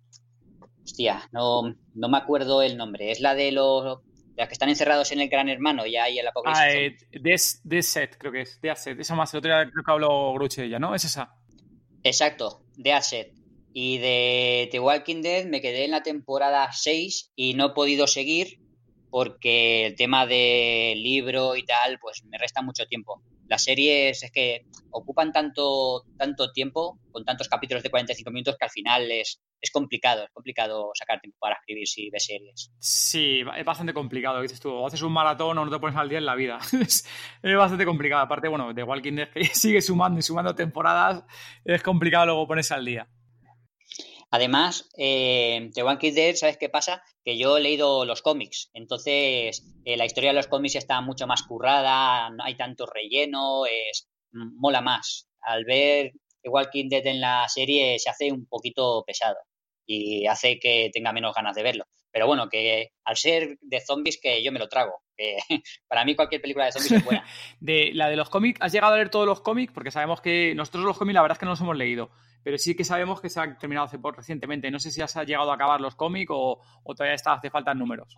hostia, 0.83 1.27
no, 1.31 1.75
no 1.95 2.09
me 2.09 2.17
acuerdo 2.17 2.61
el 2.61 2.77
nombre, 2.77 3.09
es 3.09 3.19
la 3.19 3.33
de 3.33 3.51
los, 3.51 3.99
las 4.35 4.47
que 4.47 4.53
están 4.53 4.69
encerrados 4.69 5.11
en 5.11 5.21
el 5.21 5.29
Gran 5.29 5.49
Hermano 5.49 5.85
y 5.85 5.95
ahí 5.95 6.19
el 6.19 6.27
apocalipsis. 6.27 7.07
Ah, 7.13 7.71
eh, 7.71 7.81
Set, 7.81 8.17
creo 8.17 8.31
que 8.31 8.41
es, 8.41 8.59
The 8.61 8.71
Asset, 8.71 8.99
esa 8.99 9.15
más, 9.15 9.33
el 9.33 9.39
otro 9.39 9.51
día 9.51 9.69
creo 9.71 9.83
que 9.83 9.91
habló 9.91 10.33
Gruche 10.33 10.65
ella, 10.65 10.79
¿no? 10.79 10.93
Es 10.95 11.05
esa. 11.05 11.33
Exacto, 12.03 12.63
The 12.81 12.93
Asset. 12.93 13.33
Y 13.73 13.97
de 13.97 14.69
The 14.71 14.79
Walking 14.79 15.21
Dead 15.21 15.45
me 15.45 15.61
quedé 15.61 15.85
en 15.85 15.91
la 15.91 16.03
temporada 16.03 16.69
6 16.71 17.31
y 17.35 17.55
no 17.55 17.67
he 17.67 17.73
podido 17.73 18.05
seguir 18.05 18.59
porque 19.13 19.85
el 19.85 19.95
tema 19.95 20.25
del 20.25 21.03
libro 21.03 21.55
y 21.55 21.63
tal, 21.63 21.99
pues 21.99 22.23
me 22.25 22.39
resta 22.39 22.63
mucho 22.63 22.87
tiempo. 22.87 23.21
Las 23.47 23.63
series 23.63 24.23
es 24.23 24.31
que 24.31 24.65
ocupan 24.89 25.31
tanto, 25.31 26.01
tanto 26.17 26.51
tiempo, 26.51 26.97
con 27.11 27.23
tantos 27.23 27.47
capítulos 27.47 27.83
de 27.83 27.91
45 27.91 28.31
minutos, 28.31 28.55
que 28.57 28.65
al 28.65 28.71
final 28.71 29.11
es, 29.11 29.39
es 29.61 29.69
complicado, 29.69 30.23
es 30.23 30.31
complicado 30.31 30.89
sacar 30.95 31.21
tiempo 31.21 31.37
para 31.39 31.57
escribir 31.57 31.87
si 31.87 32.09
ves 32.09 32.25
series. 32.25 32.71
Sí, 32.79 33.41
es 33.55 33.63
bastante 33.63 33.93
complicado, 33.93 34.41
dices 34.41 34.59
tú, 34.59 34.83
haces 34.83 35.03
un 35.03 35.13
maratón 35.13 35.59
o 35.59 35.65
no 35.65 35.69
te 35.69 35.77
pones 35.77 35.95
al 35.95 36.09
día 36.09 36.17
en 36.17 36.25
la 36.25 36.33
vida. 36.33 36.57
es, 36.81 37.07
bastante 37.43 37.85
complicado. 37.85 38.23
Aparte, 38.23 38.47
bueno, 38.47 38.73
de 38.73 38.81
Walking 38.81 39.13
Dead 39.13 39.29
que 39.29 39.45
sigue 39.53 39.83
sumando 39.83 40.21
y 40.21 40.23
sumando 40.23 40.55
temporadas, 40.55 41.23
es 41.63 41.83
complicado 41.83 42.25
luego 42.25 42.47
ponerse 42.47 42.73
al 42.73 42.83
día. 42.83 43.07
Además, 44.33 44.89
eh, 44.97 45.69
The 45.75 45.83
One 45.83 45.99
Dead, 46.11 46.33
¿sabes 46.33 46.57
qué 46.57 46.67
pasa? 46.67 47.03
Que 47.23 47.37
yo 47.37 47.55
he 47.55 47.61
leído 47.61 48.03
los 48.03 48.23
cómics, 48.23 48.71
entonces 48.73 49.63
eh, 49.85 49.95
la 49.95 50.05
historia 50.05 50.31
de 50.31 50.35
los 50.35 50.47
cómics 50.47 50.73
está 50.73 51.01
mucho 51.01 51.27
más 51.27 51.43
currada, 51.43 52.31
no 52.31 52.43
hay 52.43 52.57
tanto 52.57 52.87
relleno, 52.87 53.67
es, 53.67 54.09
mola 54.31 54.81
más. 54.81 55.29
Al 55.39 55.65
ver 55.65 56.13
The 56.41 56.49
Walking 56.49 56.89
Dead 56.89 57.05
en 57.05 57.21
la 57.21 57.47
serie 57.47 57.99
se 57.99 58.09
hace 58.09 58.31
un 58.31 58.47
poquito 58.47 59.03
pesado 59.05 59.37
y 59.85 60.25
hace 60.25 60.57
que 60.57 60.89
tenga 60.91 61.13
menos 61.13 61.35
ganas 61.35 61.55
de 61.55 61.61
verlo. 61.61 61.85
Pero 62.11 62.25
bueno, 62.25 62.49
que 62.49 62.89
al 63.05 63.17
ser 63.17 63.59
de 63.61 63.81
zombies 63.81 64.19
que 64.19 64.43
yo 64.43 64.51
me 64.51 64.57
lo 64.57 64.67
trago. 64.67 65.03
Para 65.87 66.05
mí 66.05 66.15
cualquier 66.15 66.41
película 66.41 66.65
de 66.65 66.71
zombies 66.71 66.93
es 66.93 67.05
buena. 67.05 67.23
de 67.59 67.91
la 67.93 68.09
de 68.09 68.15
los 68.15 68.31
cómics, 68.31 68.59
¿has 68.63 68.71
llegado 68.71 68.93
a 68.93 68.95
leer 68.95 69.11
todos 69.11 69.27
los 69.27 69.41
cómics? 69.41 69.71
Porque 69.71 69.91
sabemos 69.91 70.21
que 70.21 70.55
nosotros 70.55 70.85
los 70.85 70.97
cómics 70.97 71.13
la 71.13 71.21
verdad 71.21 71.35
es 71.35 71.39
que 71.39 71.45
no 71.45 71.51
los 71.51 71.61
hemos 71.61 71.77
leído 71.77 72.09
pero 72.43 72.57
sí 72.57 72.75
que 72.75 72.83
sabemos 72.83 73.21
que 73.21 73.29
se 73.29 73.39
ha 73.39 73.57
terminado 73.57 73.87
hace 73.87 73.97
poco 73.97 74.17
recientemente. 74.17 74.69
No 74.69 74.79
sé 74.79 74.91
si 74.91 75.01
has 75.01 75.15
llegado 75.25 75.51
a 75.51 75.55
acabar 75.55 75.81
los 75.81 75.95
cómics 75.95 76.31
o, 76.33 76.61
todavía 76.95 77.15
está, 77.15 77.33
hace 77.33 77.49
falta 77.49 77.73
números. 77.73 78.15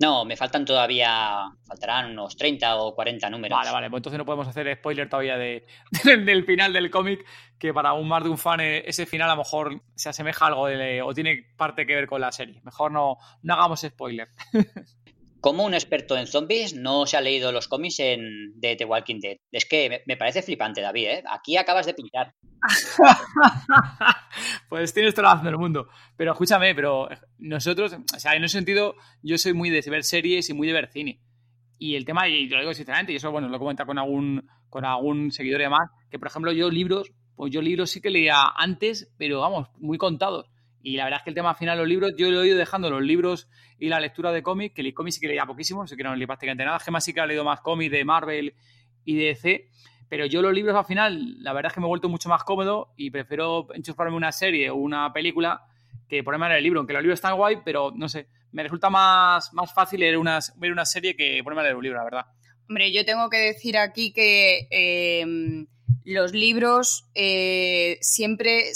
No, 0.00 0.24
me 0.24 0.34
faltan 0.34 0.64
todavía, 0.64 1.42
faltarán 1.66 2.12
unos 2.12 2.34
30 2.34 2.76
o 2.76 2.94
40 2.94 3.28
números. 3.28 3.58
Vale, 3.58 3.70
vale, 3.70 3.90
pues 3.90 3.98
entonces 3.98 4.18
no 4.18 4.24
podemos 4.24 4.48
hacer 4.48 4.74
spoiler 4.76 5.10
todavía 5.10 5.36
de, 5.36 5.66
del 6.24 6.44
final 6.44 6.72
del 6.72 6.90
cómic, 6.90 7.26
que 7.58 7.74
para 7.74 7.92
un 7.92 8.08
más 8.08 8.24
de 8.24 8.30
un 8.30 8.38
fan 8.38 8.60
eh, 8.60 8.82
ese 8.86 9.04
final 9.04 9.28
a 9.28 9.34
lo 9.34 9.42
mejor 9.42 9.82
se 9.94 10.08
asemeja 10.08 10.46
algo 10.46 10.62
o 11.04 11.14
tiene 11.14 11.52
parte 11.54 11.86
que 11.86 11.96
ver 11.96 12.06
con 12.06 12.22
la 12.22 12.32
serie. 12.32 12.62
Mejor 12.64 12.92
no, 12.92 13.18
no 13.42 13.54
hagamos 13.54 13.80
spoiler. 13.80 14.28
como 15.40 15.64
un 15.64 15.74
experto 15.74 16.16
en 16.16 16.26
zombies 16.26 16.74
no 16.74 17.06
se 17.06 17.16
ha 17.16 17.20
leído 17.20 17.52
los 17.52 17.68
cómics 17.68 18.00
en, 18.00 18.60
de 18.60 18.76
The 18.76 18.84
Walking 18.84 19.20
Dead? 19.20 19.36
Es 19.50 19.64
que 19.64 20.02
me, 20.06 20.16
parece 20.16 20.42
flipante, 20.42 20.80
David, 20.80 21.06
¿eh? 21.06 21.22
Aquí 21.30 21.56
acabas 21.56 21.86
de 21.86 21.94
pintar. 21.94 22.34
pues 24.68 24.92
tienes 24.92 25.14
toda 25.14 25.28
la 25.28 25.34
razón 25.34 25.46
del 25.46 25.58
mundo. 25.58 25.88
Pero 26.16 26.32
escúchame, 26.32 26.74
pero 26.74 27.08
nosotros, 27.38 27.96
o 28.14 28.18
sea, 28.18 28.34
en 28.34 28.44
ese 28.44 28.58
sentido, 28.58 28.94
yo 29.22 29.38
soy 29.38 29.54
muy 29.54 29.70
de 29.70 29.82
ver 29.90 30.04
series 30.04 30.50
y 30.50 30.54
muy 30.54 30.66
de 30.66 30.74
ver 30.74 30.90
cine. 30.92 31.20
Y 31.78 31.96
el 31.96 32.04
tema, 32.04 32.28
y 32.28 32.46
lo 32.46 32.60
digo 32.60 32.74
sinceramente, 32.74 33.12
y 33.12 33.16
eso, 33.16 33.30
bueno, 33.30 33.48
lo 33.48 33.58
comenta 33.58 33.86
con 33.86 33.98
algún, 33.98 34.46
con 34.68 34.84
algún 34.84 35.32
seguidor 35.32 35.62
de 35.62 35.70
más, 35.70 35.88
que 36.10 36.18
por 36.18 36.28
ejemplo 36.28 36.52
yo 36.52 36.70
libros, 36.70 37.10
pues 37.34 37.50
yo 37.50 37.62
libros 37.62 37.90
sí 37.90 38.02
que 38.02 38.10
leía 38.10 38.42
antes, 38.54 39.10
pero 39.16 39.40
vamos, 39.40 39.68
muy 39.78 39.96
contados. 39.96 40.50
Y 40.82 40.96
la 40.96 41.04
verdad 41.04 41.20
es 41.20 41.24
que 41.24 41.30
el 41.30 41.34
tema 41.34 41.54
final, 41.54 41.78
los 41.78 41.86
libros, 41.86 42.12
yo 42.16 42.30
lo 42.30 42.42
he 42.42 42.48
ido 42.48 42.58
dejando 42.58 42.88
los 42.90 43.02
libros 43.02 43.48
y 43.78 43.88
la 43.88 44.00
lectura 44.00 44.32
de 44.32 44.42
cómics, 44.42 44.74
que 44.74 44.82
el 44.82 44.94
cómics 44.94 45.16
sí 45.16 45.20
que 45.20 45.28
leía 45.28 45.44
poquísimo, 45.44 45.84
no 45.84 45.96
que 45.96 46.02
no 46.02 46.16
leí 46.16 46.26
prácticamente 46.26 46.64
nada. 46.64 46.78
Gemma 46.78 47.00
sí 47.00 47.12
que 47.12 47.20
ha 47.20 47.26
leído 47.26 47.44
más 47.44 47.60
cómics 47.60 47.92
de 47.92 48.04
Marvel 48.04 48.54
y 49.04 49.16
de 49.16 49.24
DC, 49.26 49.68
pero 50.08 50.26
yo 50.26 50.42
los 50.42 50.52
libros 50.52 50.74
al 50.74 50.84
final, 50.84 51.42
la 51.42 51.52
verdad 51.52 51.70
es 51.70 51.74
que 51.74 51.80
me 51.80 51.86
he 51.86 51.88
vuelto 51.88 52.08
mucho 52.08 52.28
más 52.28 52.44
cómodo 52.44 52.92
y 52.96 53.10
prefiero 53.10 53.68
enchufarme 53.74 54.16
una 54.16 54.32
serie 54.32 54.70
o 54.70 54.76
una 54.76 55.12
película 55.12 55.62
que 56.08 56.24
ponerme 56.24 56.46
en 56.46 56.52
el 56.52 56.64
libro, 56.64 56.80
aunque 56.80 56.92
los 56.92 57.02
libros 57.02 57.18
están 57.18 57.36
guay, 57.36 57.58
pero 57.64 57.92
no 57.94 58.08
sé, 58.08 58.26
me 58.52 58.62
resulta 58.62 58.90
más, 58.90 59.52
más 59.52 59.72
fácil 59.72 60.00
leer 60.00 60.18
una, 60.18 60.40
ver 60.56 60.72
una 60.72 60.84
serie 60.84 61.14
que 61.14 61.40
ponerme 61.44 61.60
a 61.60 61.64
leer 61.64 61.76
un 61.76 61.84
libro, 61.84 61.98
la 61.98 62.04
verdad. 62.04 62.26
Hombre, 62.68 62.92
yo 62.92 63.04
tengo 63.04 63.28
que 63.30 63.38
decir 63.38 63.76
aquí 63.78 64.12
que 64.12 64.66
eh, 64.70 65.66
los 66.04 66.32
libros 66.32 67.08
eh, 67.14 67.98
siempre 68.00 68.70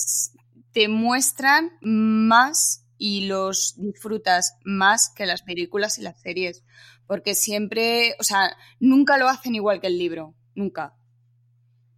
te 0.75 0.89
muestran 0.89 1.71
más 1.81 2.85
y 2.99 3.27
los 3.27 3.75
disfrutas 3.79 4.59
más 4.65 5.11
que 5.15 5.25
las 5.25 5.43
películas 5.43 5.99
y 5.99 6.03
las 6.03 6.21
series. 6.21 6.65
Porque 7.07 7.35
siempre, 7.35 8.15
o 8.19 8.25
sea, 8.25 8.57
nunca 8.81 9.17
lo 9.17 9.29
hacen 9.29 9.55
igual 9.55 9.81
que 9.81 9.87
el 9.87 9.99
libro, 9.99 10.35
nunca. 10.55 10.95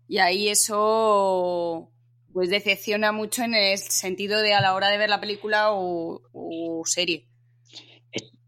Y 0.08 0.18
ahí 0.18 0.48
eso 0.48 1.90
pues 2.32 2.50
decepciona 2.50 3.12
mucho 3.12 3.42
en 3.44 3.54
el 3.54 3.78
sentido 3.78 4.42
de 4.42 4.52
a 4.52 4.60
la 4.60 4.74
hora 4.74 4.90
de 4.90 4.98
ver 4.98 5.08
la 5.08 5.20
película 5.20 5.68
o, 5.72 6.82
serie. 6.84 7.26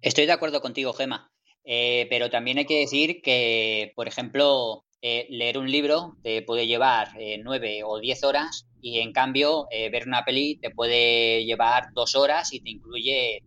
Estoy 0.03 0.27
de 0.27 0.33
acuerdo 0.33 0.61
contigo, 0.61 0.93
Gema. 0.93 1.33
Eh, 1.65 2.07
pero 2.11 2.29
también 2.29 2.59
hay 2.59 2.67
que 2.67 2.81
decir 2.81 3.23
que, 3.23 3.93
por 3.97 4.09
ejemplo, 4.09 4.85
eh, 5.01 5.27
leer 5.31 5.57
un 5.57 5.71
libro 5.71 6.17
te 6.23 6.43
puede 6.43 6.67
llevar 6.67 7.09
eh, 7.19 7.39
nueve 7.43 7.83
o 7.85 7.99
diez 7.99 8.25
horas 8.25 8.68
y 8.81 9.01
en 9.01 9.13
cambio 9.13 9.67
eh, 9.71 9.91
ver 9.91 10.07
una 10.07 10.25
peli 10.25 10.57
te 10.57 10.71
puede 10.71 11.45
llevar 11.45 11.93
dos 11.95 12.15
horas 12.15 12.53
y 12.53 12.61
te 12.61 12.71
incluye 12.71 13.43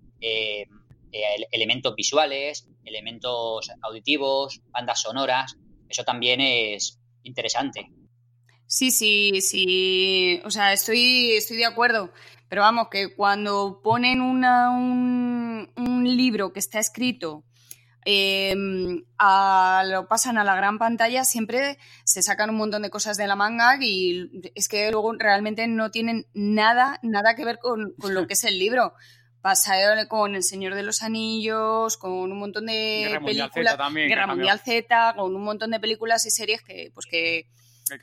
elementos 1.51 1.95
visuales, 1.95 2.67
elementos 2.85 3.71
auditivos, 3.81 4.61
bandas 4.71 5.01
sonoras. 5.01 5.57
Eso 5.89 6.03
también 6.03 6.41
es 6.41 6.99
interesante. 7.23 7.89
Sí, 8.67 8.91
sí, 8.91 9.41
sí. 9.41 10.41
O 10.45 10.49
sea, 10.49 10.71
estoy, 10.71 11.31
estoy 11.31 11.57
de 11.57 11.65
acuerdo. 11.65 12.11
Pero 12.47 12.61
vamos, 12.61 12.87
que 12.89 13.13
cuando 13.15 13.81
ponen 13.83 14.21
una, 14.21 14.71
un, 14.71 15.71
un 15.75 16.17
libro 16.17 16.53
que 16.53 16.59
está 16.59 16.79
escrito 16.79 17.43
Em, 18.03 19.03
lo 19.85 20.07
pasan 20.07 20.37
a 20.37 20.43
la 20.43 20.55
gran 20.55 20.79
pantalla, 20.79 21.23
siempre 21.23 21.77
se 22.03 22.23
sacan 22.23 22.49
un 22.49 22.57
montón 22.57 22.81
de 22.81 22.89
cosas 22.89 23.15
de 23.17 23.27
la 23.27 23.35
manga 23.35 23.77
y 23.79 24.29
es 24.55 24.67
que 24.67 24.89
luego 24.91 25.13
realmente 25.13 25.67
no 25.67 25.91
tienen 25.91 26.25
nada, 26.33 26.99
nada 27.03 27.35
que 27.35 27.45
ver 27.45 27.59
con, 27.59 27.93
lo 28.01 28.27
que 28.27 28.33
es 28.33 28.43
el 28.43 28.57
libro. 28.57 28.93
Pasa 29.41 29.73
con 30.07 30.35
El 30.35 30.43
Señor 30.43 30.75
de 30.75 30.83
los 30.83 31.01
Anillos, 31.01 31.97
con 31.97 32.11
un 32.11 32.39
montón 32.39 32.67
de 32.67 33.19
películas, 33.25 33.79
Guerra 33.93 34.27
Mundial 34.27 34.59
Z, 34.59 35.13
con 35.15 35.35
un 35.35 35.43
montón 35.43 35.71
de 35.71 35.79
películas 35.79 36.25
y 36.25 36.31
series 36.31 36.61
que, 36.61 36.91
pues 36.93 37.07
que, 37.07 37.47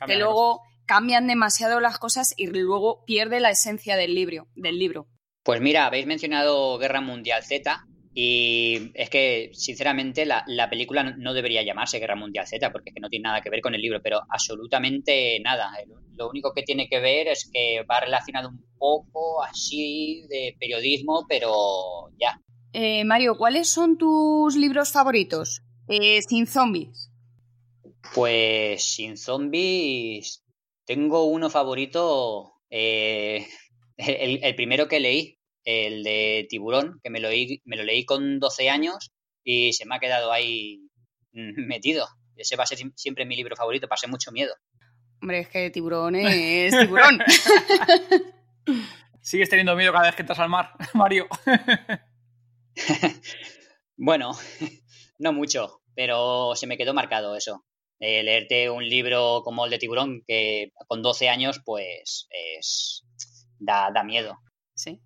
que 0.05 0.17
luego 0.17 0.61
cambian 0.85 1.27
demasiado 1.27 1.79
las 1.79 1.97
cosas 1.97 2.33
y 2.35 2.47
luego 2.47 3.05
pierde 3.05 3.39
la 3.39 3.51
esencia 3.51 3.95
del 3.95 4.15
libro, 4.15 4.47
del 4.55 4.79
libro. 4.79 5.07
Pues 5.43 5.61
mira, 5.61 5.85
habéis 5.85 6.07
mencionado 6.07 6.77
Guerra 6.77 6.99
Mundial 6.99 7.43
Z 7.43 7.85
y 8.21 8.91
es 8.95 9.09
que, 9.09 9.49
sinceramente, 9.53 10.25
la, 10.25 10.69
película 10.69 11.05
no 11.05 11.33
debería 11.33 11.63
llamarse 11.63 11.99
Guerra 11.99 12.17
Mundial 12.17 12.45
Z, 12.45 12.69
porque 12.69 12.89
es 12.89 12.93
que 12.93 12.99
no 12.99 13.07
tiene 13.07 13.23
nada 13.23 13.39
que 13.39 13.49
ver 13.49 13.61
con 13.61 13.75
el 13.75 13.81
libro, 13.81 14.01
pero 14.03 14.19
absolutamente 14.27 15.39
nada. 15.39 15.71
Lo 16.17 16.29
único 16.29 16.51
que 16.53 16.63
tiene 16.63 16.89
que 16.89 16.99
ver 16.99 17.29
es 17.29 17.49
que 17.49 17.85
va 17.89 18.01
relacionado 18.01 18.49
un 18.49 18.61
poco 18.77 19.41
así 19.41 20.25
de 20.27 20.53
periodismo, 20.59 21.27
pero 21.29 22.11
ya. 22.19 22.41
Eh, 22.73 23.05
Mario, 23.05 23.37
¿cuáles 23.37 23.69
son 23.69 23.97
tus 23.97 24.57
libros 24.57 24.91
favoritos? 24.91 25.61
Eh, 25.87 26.21
sin 26.21 26.45
zombies. 26.45 27.13
Pues 28.13 28.83
sin 28.83 29.15
zombies 29.15 30.43
tengo 30.83 31.23
uno 31.23 31.49
favorito, 31.49 32.55
eh, 32.69 33.47
el 33.95 34.55
primero 34.55 34.89
que 34.89 34.99
leí, 34.99 35.38
el 35.63 36.03
de 36.03 36.47
Tiburón, 36.49 36.99
que 37.03 37.09
me 37.09 37.19
lo, 37.19 37.29
me 37.65 37.75
lo 37.75 37.83
leí 37.83 38.05
con 38.05 38.39
12 38.39 38.69
años 38.69 39.11
y 39.43 39.73
se 39.73 39.85
me 39.85 39.95
ha 39.95 39.99
quedado 39.99 40.31
ahí 40.31 40.81
metido. 41.31 42.07
Ese 42.35 42.55
va 42.55 42.63
a 42.63 42.67
ser 42.67 42.79
siempre 42.95 43.25
mi 43.25 43.35
libro 43.35 43.55
favorito, 43.55 43.87
pasé 43.87 44.07
mucho 44.07 44.31
miedo. 44.31 44.53
Hombre, 45.21 45.39
es 45.39 45.49
que 45.49 45.69
Tiburón 45.69 46.15
es 46.15 46.77
Tiburón. 46.77 47.19
¿Sigues 49.21 49.49
teniendo 49.49 49.75
miedo 49.75 49.91
cada 49.91 50.05
vez 50.05 50.15
que 50.15 50.21
entras 50.21 50.39
al 50.39 50.49
mar, 50.49 50.71
Mario? 50.93 51.27
bueno, 53.97 54.31
no 55.17 55.33
mucho, 55.33 55.81
pero 55.93 56.55
se 56.55 56.67
me 56.67 56.77
quedó 56.77 56.93
marcado 56.93 57.35
eso. 57.35 57.65
leerte 57.99 58.69
un 58.69 58.87
libro 58.87 59.41
como 59.43 59.65
el 59.65 59.71
de 59.71 59.79
Tiburón, 59.79 60.23
que 60.25 60.71
con 60.87 61.01
12 61.01 61.27
años, 61.27 61.59
pues 61.65 62.27
es, 62.29 63.03
da, 63.59 63.91
da 63.93 64.03
miedo. 64.05 64.39
Sí. 64.73 65.01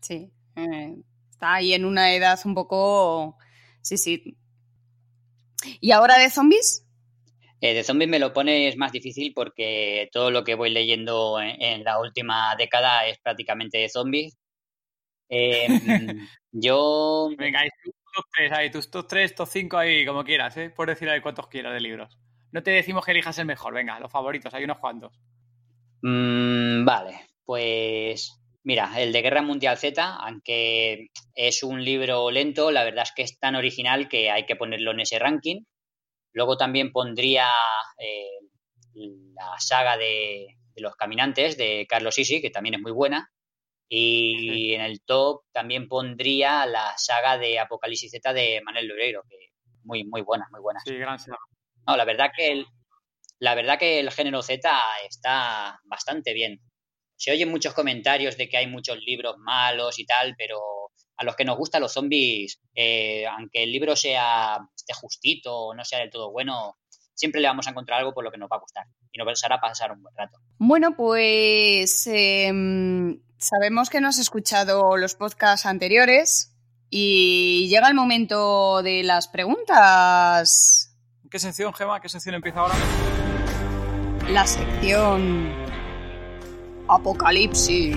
Sí, 0.00 0.32
eh, 0.56 0.96
está 1.30 1.54
ahí 1.54 1.72
en 1.74 1.84
una 1.84 2.14
edad 2.14 2.38
un 2.44 2.54
poco... 2.54 3.36
Sí, 3.82 3.96
sí. 3.96 4.36
¿Y 5.80 5.92
ahora 5.92 6.18
de 6.18 6.30
zombies? 6.30 6.86
Eh, 7.60 7.74
de 7.74 7.84
zombies 7.84 8.10
me 8.10 8.18
lo 8.18 8.32
pones 8.32 8.76
más 8.76 8.92
difícil 8.92 9.32
porque 9.34 10.08
todo 10.12 10.30
lo 10.30 10.44
que 10.44 10.54
voy 10.54 10.70
leyendo 10.70 11.38
en, 11.40 11.84
la 11.84 12.00
última 12.00 12.54
década 12.56 13.06
es 13.06 13.18
prácticamente 13.18 13.78
de 13.78 13.88
zombies. 13.88 14.38
Em, 15.28 15.68
yo... 16.52 17.30
Venga, 17.38 17.60
hay 17.60 17.68
tus 17.82 18.24
3, 18.36 18.52
hay 18.52 18.70
tus 18.70 18.90
top 18.90 19.06
3, 19.06 19.34
top 19.34 19.48
5 19.48 19.78
ahí, 19.78 20.06
como 20.06 20.24
quieras, 20.24 20.56
¿eh? 20.56 20.70
Por 20.70 20.88
decir 20.88 21.08
ahí 21.08 21.20
cuántos 21.20 21.48
quieras 21.48 21.74
de 21.74 21.80
libros. 21.80 22.18
No 22.52 22.62
te 22.62 22.70
decimos 22.70 23.04
que 23.04 23.12
elijas 23.12 23.38
el 23.38 23.46
mejor, 23.46 23.74
venga, 23.74 24.00
los 24.00 24.10
favoritos, 24.10 24.52
hay 24.54 24.64
unos 24.64 24.78
cuantos. 24.78 25.20
Mm, 26.02 26.84
vale, 26.84 27.20
pues 27.44 28.39
Mira, 28.62 28.92
el 29.00 29.12
de 29.12 29.22
Guerra 29.22 29.42
Mundial 29.42 29.78
Z, 29.78 30.16
aunque 30.16 31.08
es 31.34 31.62
un 31.62 31.82
libro 31.82 32.30
lento, 32.30 32.70
la 32.70 32.84
verdad 32.84 33.04
es 33.04 33.12
que 33.12 33.22
es 33.22 33.38
tan 33.38 33.56
original 33.56 34.08
que 34.08 34.30
hay 34.30 34.44
que 34.44 34.56
ponerlo 34.56 34.90
en 34.90 35.00
ese 35.00 35.18
ranking. 35.18 35.62
Luego 36.32 36.56
también 36.58 36.92
pondría 36.92 37.48
eh, 37.98 38.38
la 39.34 39.58
saga 39.58 39.96
de, 39.96 40.58
los 40.76 40.94
caminantes 40.96 41.56
de 41.56 41.86
Carlos 41.88 42.18
Isi, 42.18 42.40
que 42.40 42.50
también 42.50 42.74
es 42.74 42.80
muy 42.80 42.92
buena. 42.92 43.30
Y 43.92 44.72
en 44.74 44.82
el 44.82 45.02
top 45.02 45.42
también 45.52 45.88
pondría 45.88 46.64
la 46.64 46.94
saga 46.96 47.38
de 47.38 47.58
Apocalipsis 47.58 48.12
Z 48.12 48.32
de 48.32 48.60
Manuel 48.64 48.86
Loureiro, 48.86 49.24
que 49.28 49.36
muy, 49.82 50.04
muy 50.04 50.20
buena, 50.20 50.46
muy 50.52 50.60
buena. 50.60 50.80
Sí, 50.84 50.96
gran 50.96 51.18
saga. 51.18 51.38
No, 51.88 51.96
la 51.96 52.04
verdad 52.04 52.30
que 52.36 52.52
el, 52.52 52.66
la 53.40 53.56
verdad 53.56 53.78
que 53.78 53.98
el 53.98 54.10
género 54.12 54.42
Z 54.42 54.70
está 55.08 55.80
bastante 55.84 56.34
bien 56.34 56.60
se 57.20 57.30
oyen 57.30 57.50
muchos 57.50 57.74
comentarios 57.74 58.38
de 58.38 58.48
que 58.48 58.56
hay 58.56 58.66
muchos 58.66 58.98
libros 59.04 59.36
malos 59.36 59.98
y 59.98 60.06
tal, 60.06 60.34
pero 60.38 60.58
a 61.18 61.24
los 61.24 61.36
que 61.36 61.44
nos 61.44 61.58
gustan 61.58 61.82
los 61.82 61.92
zombies, 61.92 62.62
eh, 62.74 63.26
aunque 63.26 63.64
el 63.64 63.72
libro 63.72 63.94
sea 63.94 64.58
esté 64.74 64.94
justito 64.94 65.54
o 65.54 65.74
no 65.74 65.84
sea 65.84 65.98
del 65.98 66.08
todo 66.08 66.32
bueno, 66.32 66.78
siempre 67.12 67.42
le 67.42 67.48
vamos 67.48 67.66
a 67.66 67.70
encontrar 67.70 67.98
algo 67.98 68.14
por 68.14 68.24
lo 68.24 68.30
que 68.30 68.38
nos 68.38 68.48
va 68.50 68.56
a 68.56 68.60
gustar 68.60 68.86
y 69.12 69.18
nos 69.18 69.44
hará 69.44 69.60
pasar 69.60 69.92
un 69.92 70.02
buen 70.02 70.14
rato. 70.16 70.38
Bueno, 70.56 70.96
pues 70.96 72.06
em, 72.06 73.20
sabemos 73.36 73.90
que 73.90 74.00
no 74.00 74.08
has 74.08 74.18
escuchado 74.18 74.96
los 74.96 75.14
podcasts 75.14 75.66
anteriores 75.66 76.56
y 76.88 77.68
llega 77.68 77.88
el 77.88 77.94
momento 77.94 78.82
de 78.82 79.02
las 79.02 79.28
preguntas. 79.28 80.96
¿Qué 81.30 81.38
sección, 81.38 81.74
Gema? 81.74 82.00
¿Qué 82.00 82.08
sección 82.08 82.34
empieza 82.34 82.60
ahora? 82.60 82.74
La 84.30 84.46
sección 84.46 85.69
Apocalipsis. 86.90 87.96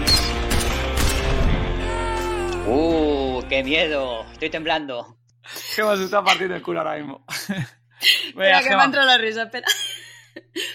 ¡Uh! 2.68 3.42
¡Qué 3.50 3.64
miedo! 3.64 4.24
Estoy 4.34 4.52
temblando. 4.52 5.18
Gema 5.44 5.98
se 5.98 6.04
está 6.04 6.24
partiendo 6.24 6.56
el 6.56 6.62
culo 6.62 6.82
ahora 6.82 6.98
mismo. 6.98 7.26
espera, 8.28 8.62
que 8.62 8.70
me 8.70 8.76
ha 8.76 8.86
entrado 8.86 9.08
la 9.08 9.18
risa, 9.18 9.44
espera. 9.44 9.66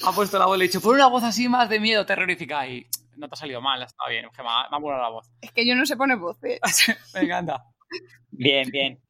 Ha 0.05 0.13
puesto 0.13 0.37
la 0.37 0.47
voz, 0.47 0.59
le 0.59 0.65
he 0.65 0.69
dicho, 0.69 0.81
pon 0.81 0.97
una 0.97 1.07
voz 1.07 1.23
así 1.23 1.49
más 1.49 1.69
de 1.69 1.79
miedo 1.79 2.05
terrorífica 2.05 2.67
y 2.67 2.89
no 3.17 3.29
te 3.29 3.35
ha 3.35 3.37
salido 3.37 3.61
mal, 3.61 3.83
está 3.85 4.09
bien, 4.09 4.27
me 4.37 4.49
ha 4.49 4.99
la 4.99 5.09
voz. 5.11 5.31
Es 5.41 5.53
que 5.53 5.65
yo 5.65 5.77
no 5.77 5.87
sé 5.87 5.97
poner 5.97 6.19
voces. 6.19 6.59
Venga, 7.15 7.39
anda. 7.39 7.65
Bien, 8.33 8.69
bien. 8.71 9.01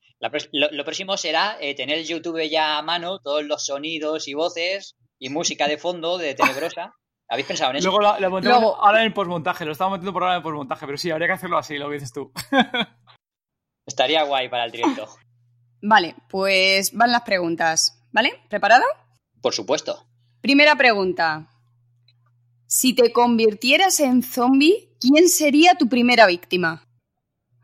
lo, 0.52 0.84
próximo 0.84 1.16
será 1.16 1.56
eh, 1.62 1.74
tener 1.74 2.04
YouTube 2.04 2.46
ya 2.50 2.76
a 2.76 2.82
mano, 2.82 3.20
todos 3.20 3.42
los 3.42 3.64
sonidos 3.64 4.28
y 4.28 4.34
voces 4.34 4.98
y 5.18 5.30
música 5.30 5.66
de 5.66 5.78
fondo 5.78 6.18
de 6.18 6.34
Tenebrosa. 6.34 6.92
¿Habéis 7.28 7.46
pensado 7.46 7.70
en 7.72 7.76
eso? 7.76 7.90
Luego 7.90 8.18
lo, 8.18 8.30
montamos 8.30 8.74
ahora 8.80 9.00
en 9.00 9.06
el 9.06 9.12
postmontaje, 9.12 9.64
lo 9.64 9.72
estamos 9.72 9.92
metiendo 9.92 10.12
por 10.12 10.22
ahora 10.22 10.34
en 10.34 10.38
el 10.38 10.42
postmontaje, 10.42 10.86
pero 10.86 10.98
sí, 10.98 11.10
habría 11.10 11.28
que 11.28 11.34
hacerlo 11.34 11.58
así, 11.58 11.76
lo 11.76 11.90
dices 11.90 12.12
tú. 12.12 12.32
Estaría 13.86 14.22
guay 14.22 14.48
para 14.48 14.64
el 14.64 14.70
directo. 14.70 15.08
Vale, 15.82 16.14
pues 16.28 16.92
van 16.94 17.12
las 17.12 17.22
preguntas, 17.22 18.02
¿vale? 18.12 18.42
¿Preparado? 18.48 18.84
Por 19.42 19.52
supuesto. 19.52 20.06
Primera 20.40 20.76
pregunta. 20.76 21.48
Si 22.66 22.94
te 22.94 23.12
convirtieras 23.12 24.00
en 24.00 24.22
zombie, 24.22 24.94
¿quién 25.00 25.28
sería 25.28 25.74
tu 25.74 25.88
primera 25.88 26.26
víctima? 26.26 26.84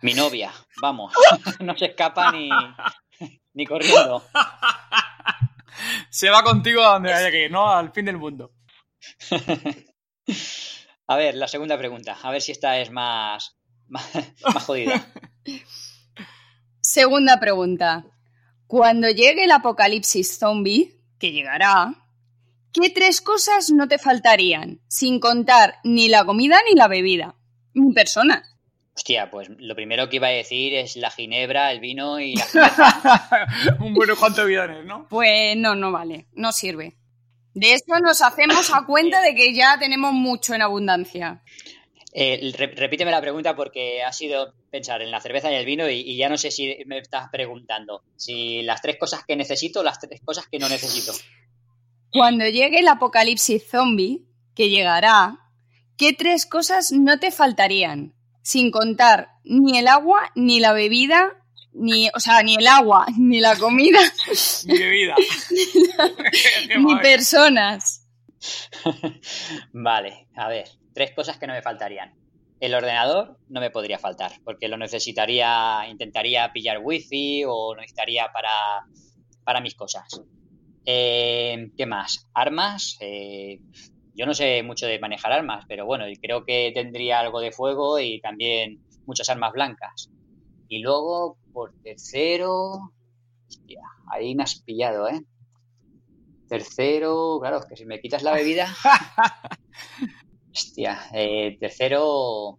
Mi 0.02 0.14
novia, 0.14 0.52
vamos. 0.80 1.12
No 1.60 1.76
se 1.76 1.86
escapa 1.86 2.32
ni, 2.32 2.50
ni 3.54 3.66
corriendo. 3.66 4.22
Se 6.10 6.30
va 6.30 6.42
contigo 6.42 6.82
a 6.82 6.94
donde 6.94 7.12
haya 7.12 7.30
que 7.30 7.46
ir, 7.46 7.50
¿no? 7.50 7.68
Al 7.68 7.90
fin 7.90 8.04
del 8.04 8.18
mundo. 8.18 8.52
A 11.06 11.16
ver, 11.16 11.34
la 11.34 11.48
segunda 11.48 11.76
pregunta. 11.76 12.16
A 12.22 12.30
ver 12.30 12.40
si 12.40 12.52
esta 12.52 12.78
es 12.78 12.90
más, 12.90 13.56
más, 13.88 14.06
jodida. 14.64 15.06
Segunda 16.80 17.38
pregunta. 17.40 18.06
Cuando 18.66 19.10
llegue 19.10 19.44
el 19.44 19.52
apocalipsis 19.52 20.38
zombie, 20.38 20.98
que 21.18 21.32
llegará, 21.32 21.94
¿qué 22.72 22.88
tres 22.90 23.20
cosas 23.20 23.70
no 23.70 23.86
te 23.86 23.98
faltarían? 23.98 24.80
Sin 24.88 25.20
contar 25.20 25.76
ni 25.84 26.08
la 26.08 26.24
comida 26.24 26.56
ni 26.68 26.74
la 26.74 26.88
bebida. 26.88 27.34
Ni 27.74 27.92
personas. 27.92 28.54
Hostia, 28.96 29.30
pues 29.30 29.48
lo 29.58 29.74
primero 29.74 30.08
que 30.08 30.16
iba 30.16 30.28
a 30.28 30.30
decir 30.30 30.72
es 30.72 30.96
la 30.96 31.10
ginebra, 31.10 31.72
el 31.72 31.80
vino 31.80 32.20
y 32.20 32.36
la 32.36 32.46
Un 33.80 33.92
bueno 33.92 34.14
cuanto 34.16 34.46
bidones, 34.46 34.84
¿no? 34.84 35.08
Pues 35.08 35.56
no, 35.56 35.74
no 35.74 35.90
vale, 35.90 36.28
no 36.32 36.52
sirve. 36.52 36.96
De 37.54 37.72
esto 37.72 37.98
nos 38.00 38.20
hacemos 38.20 38.70
a 38.74 38.84
cuenta 38.84 39.22
de 39.22 39.34
que 39.34 39.54
ya 39.54 39.78
tenemos 39.78 40.12
mucho 40.12 40.54
en 40.54 40.62
abundancia. 40.62 41.42
Eh, 42.12 42.52
repíteme 42.76 43.10
la 43.10 43.20
pregunta 43.20 43.56
porque 43.56 44.02
ha 44.02 44.12
sido 44.12 44.54
pensar 44.70 45.02
en 45.02 45.10
la 45.10 45.20
cerveza 45.20 45.50
y 45.50 45.56
el 45.56 45.66
vino 45.66 45.88
y, 45.88 46.16
ya 46.16 46.28
no 46.28 46.36
sé 46.36 46.50
si 46.50 46.76
me 46.86 46.98
estás 46.98 47.28
preguntando 47.30 48.02
si 48.16 48.62
las 48.62 48.82
tres 48.82 48.96
cosas 48.98 49.24
que 49.26 49.34
necesito 49.34 49.80
o 49.80 49.82
las 49.82 49.98
tres 49.98 50.20
cosas 50.24 50.46
que 50.46 50.58
no 50.58 50.68
necesito. 50.68 51.12
Cuando 52.12 52.44
llegue 52.46 52.80
el 52.80 52.88
apocalipsis 52.88 53.68
zombie, 53.68 54.22
que 54.54 54.70
llegará, 54.70 55.38
¿qué 55.96 56.12
tres 56.12 56.46
cosas 56.46 56.92
no 56.92 57.18
te 57.18 57.32
faltarían? 57.32 58.14
Sin 58.42 58.70
contar 58.70 59.30
ni 59.42 59.78
el 59.78 59.88
agua, 59.88 60.30
ni 60.36 60.60
la 60.60 60.72
bebida, 60.72 61.43
ni, 61.74 62.08
o 62.14 62.20
sea, 62.20 62.42
ni 62.42 62.56
el 62.56 62.66
agua, 62.66 63.06
ni 63.18 63.40
la 63.40 63.56
comida. 63.56 64.00
ni 64.66 64.78
bebida. 64.78 65.14
ni 66.78 66.96
personas. 66.96 68.06
vale, 69.72 70.28
a 70.36 70.48
ver, 70.48 70.68
tres 70.92 71.12
cosas 71.12 71.38
que 71.38 71.46
no 71.46 71.52
me 71.52 71.62
faltarían. 71.62 72.14
El 72.60 72.74
ordenador 72.74 73.38
no 73.48 73.60
me 73.60 73.70
podría 73.70 73.98
faltar, 73.98 74.32
porque 74.44 74.68
lo 74.68 74.76
necesitaría, 74.76 75.86
intentaría 75.88 76.52
pillar 76.52 76.78
wifi 76.82 77.44
o 77.46 77.74
necesitaría 77.74 78.30
para, 78.32 78.86
para 79.44 79.60
mis 79.60 79.74
cosas. 79.74 80.22
Eh, 80.86 81.70
¿Qué 81.76 81.86
más? 81.86 82.28
Armas. 82.32 82.96
Eh, 83.00 83.58
yo 84.14 84.26
no 84.26 84.34
sé 84.34 84.62
mucho 84.62 84.86
de 84.86 84.98
manejar 84.98 85.32
armas, 85.32 85.64
pero 85.68 85.86
bueno, 85.86 86.04
creo 86.22 86.44
que 86.44 86.70
tendría 86.72 87.18
algo 87.18 87.40
de 87.40 87.52
fuego 87.52 87.98
y 87.98 88.20
también 88.20 88.80
muchas 89.06 89.28
armas 89.28 89.52
blancas. 89.52 90.10
Y 90.68 90.78
luego, 90.78 91.36
por 91.54 91.72
tercero, 91.82 92.92
hostia, 93.48 93.80
ahí 94.12 94.34
me 94.34 94.42
has 94.42 94.56
pillado, 94.56 95.08
¿eh? 95.08 95.24
Tercero, 96.48 97.38
claro, 97.40 97.60
que 97.66 97.76
si 97.76 97.86
me 97.86 98.00
quitas 98.00 98.22
la 98.22 98.34
bebida. 98.34 98.68
hostia, 100.52 101.08
eh, 101.14 101.56
tercero, 101.58 102.58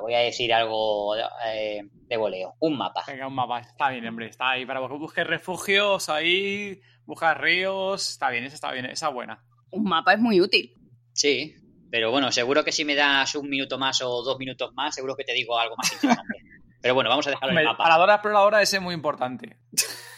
voy 0.00 0.14
a 0.14 0.18
decir 0.18 0.52
algo 0.52 1.14
eh, 1.16 1.82
de 2.08 2.16
voleo. 2.16 2.54
Un 2.60 2.76
mapa. 2.76 3.04
Venga, 3.06 3.26
un 3.26 3.34
mapa. 3.34 3.60
Está 3.60 3.90
bien, 3.90 4.06
hombre. 4.06 4.28
Está 4.28 4.50
ahí 4.50 4.66
para 4.66 4.80
que 4.80 4.94
busques 4.94 5.26
refugios, 5.26 6.08
ahí, 6.08 6.80
buscar 7.04 7.40
ríos. 7.40 8.10
Está 8.10 8.30
bien, 8.30 8.44
esa 8.44 8.56
está 8.56 8.72
bien, 8.72 8.86
esa 8.86 9.08
buena. 9.08 9.42
Un 9.70 9.84
mapa 9.84 10.14
es 10.14 10.20
muy 10.20 10.40
útil. 10.40 10.74
Sí, 11.12 11.54
pero 11.90 12.10
bueno, 12.10 12.30
seguro 12.32 12.64
que 12.64 12.72
si 12.72 12.84
me 12.84 12.94
das 12.94 13.34
un 13.34 13.48
minuto 13.48 13.78
más 13.78 14.02
o 14.02 14.22
dos 14.22 14.38
minutos 14.38 14.72
más, 14.74 14.94
seguro 14.94 15.16
que 15.16 15.24
te 15.24 15.32
digo 15.32 15.58
algo 15.58 15.76
más 15.76 15.92
interesante. 15.94 16.38
Pero 16.80 16.94
bueno, 16.94 17.10
vamos 17.10 17.26
a 17.26 17.30
dejarlo 17.30 17.52
en 17.52 17.58
el 17.58 17.64
mapa. 17.64 17.84
Para 17.84 17.96
Dora 17.96 18.14
Exploradora 18.14 18.62
ese 18.62 18.76
es 18.76 18.82
muy 18.82 18.94
importante. 18.94 19.56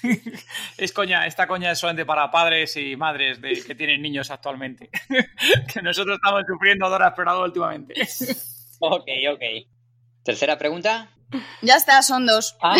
es 0.79 0.93
coña, 0.93 1.27
esta 1.27 1.47
coña 1.47 1.71
es 1.73 1.79
solamente 1.79 2.05
para 2.05 2.31
padres 2.31 2.77
y 2.77 2.97
madres 2.97 3.41
de, 3.41 3.63
que 3.63 3.75
tienen 3.75 4.03
niños 4.03 4.31
actualmente. 4.31 4.91
que 5.73 5.83
nosotros 5.83 6.17
estamos 6.17 6.43
sufriendo 6.47 6.89
Dora 6.89 7.09
Exploradora 7.09 7.47
últimamente. 7.47 7.95
ok, 8.81 9.09
ok. 9.33 9.43
Tercera 10.25 10.59
pregunta. 10.59 11.11
Ya 11.63 11.77
está, 11.77 12.03
son 12.03 12.27
dos. 12.27 12.57
Ah, 12.63 12.77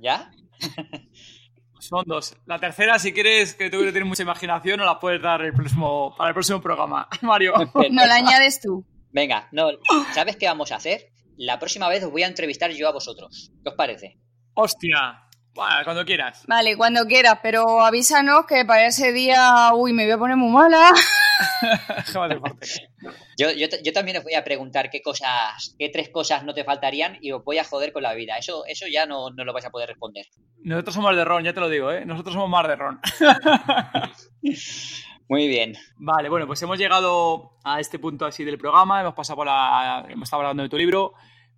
¿ya? 0.00 0.30
Son 1.80 2.02
dos. 2.06 2.36
La 2.46 2.58
tercera, 2.58 2.98
si 2.98 3.12
quieres 3.12 3.54
que 3.54 3.68
tú 3.68 3.82
tienes 3.82 4.06
mucha 4.06 4.22
imaginación, 4.22 4.78
no 4.78 4.86
la 4.86 4.98
puedes 4.98 5.20
dar 5.20 5.42
el 5.42 5.52
próximo, 5.52 6.14
para 6.16 6.30
el 6.30 6.34
próximo 6.34 6.60
programa. 6.60 7.08
Mario. 7.20 7.52
No 7.90 8.06
la 8.06 8.14
añades 8.14 8.60
tú. 8.60 8.86
Venga, 9.12 9.48
no. 9.52 9.68
¿Sabes 10.12 10.36
qué 10.36 10.46
vamos 10.46 10.72
a 10.72 10.76
hacer? 10.76 11.12
La 11.36 11.58
próxima 11.58 11.88
vez 11.88 12.04
os 12.04 12.10
voy 12.10 12.22
a 12.22 12.26
entrevistar 12.26 12.70
yo 12.70 12.88
a 12.88 12.92
vosotros. 12.92 13.52
¿Qué 13.62 13.68
os 13.68 13.74
parece? 13.74 14.18
Hostia. 14.54 15.20
Bueno, 15.54 15.76
cuando 15.84 16.04
quieras. 16.04 16.44
Vale, 16.48 16.76
cuando 16.76 17.06
quieras, 17.06 17.38
pero 17.40 17.80
avísanos 17.80 18.44
que 18.46 18.64
para 18.64 18.86
ese 18.86 19.12
día, 19.12 19.70
uy, 19.72 19.92
me 19.92 20.02
voy 20.04 20.12
a 20.12 20.18
poner 20.18 20.36
muy 20.36 20.50
mala. 20.50 20.90
yo, 23.38 23.52
yo, 23.52 23.68
yo, 23.84 23.92
también 23.92 24.16
os 24.16 24.24
voy 24.24 24.34
a 24.34 24.42
preguntar 24.42 24.90
qué 24.90 25.00
cosas, 25.00 25.76
qué 25.78 25.90
tres 25.90 26.08
cosas 26.08 26.44
no 26.44 26.54
te 26.54 26.64
faltarían 26.64 27.18
y 27.20 27.30
os 27.30 27.44
voy 27.44 27.58
a 27.58 27.64
joder 27.64 27.92
con 27.92 28.02
la 28.02 28.14
vida. 28.14 28.36
Eso, 28.36 28.64
eso 28.66 28.86
ya 28.92 29.06
no, 29.06 29.30
no 29.30 29.44
lo 29.44 29.52
vais 29.52 29.64
a 29.64 29.70
poder 29.70 29.90
responder. 29.90 30.26
Nosotros 30.64 30.94
somos 30.96 31.14
de 31.14 31.24
Ron, 31.24 31.44
ya 31.44 31.52
te 31.52 31.60
lo 31.60 31.68
digo, 31.68 31.92
¿eh? 31.92 32.04
Nosotros 32.04 32.34
somos 32.34 32.50
más 32.50 32.66
de 32.66 32.74
Ron. 32.74 33.00
Muy 35.28 35.48
bien. 35.48 35.74
Vale, 35.96 36.28
bueno, 36.28 36.46
pues 36.46 36.60
hemos 36.62 36.78
llegado 36.78 37.52
a 37.64 37.80
este 37.80 37.98
punto 37.98 38.26
así 38.26 38.44
del 38.44 38.58
programa, 38.58 39.00
hemos 39.00 39.14
pasado 39.14 39.36
por 39.38 39.46
la... 39.46 40.06
hemos 40.08 40.26
estado 40.26 40.42
hablando 40.42 40.62
de 40.62 40.68
tu 40.68 40.76
libro, 40.76 41.14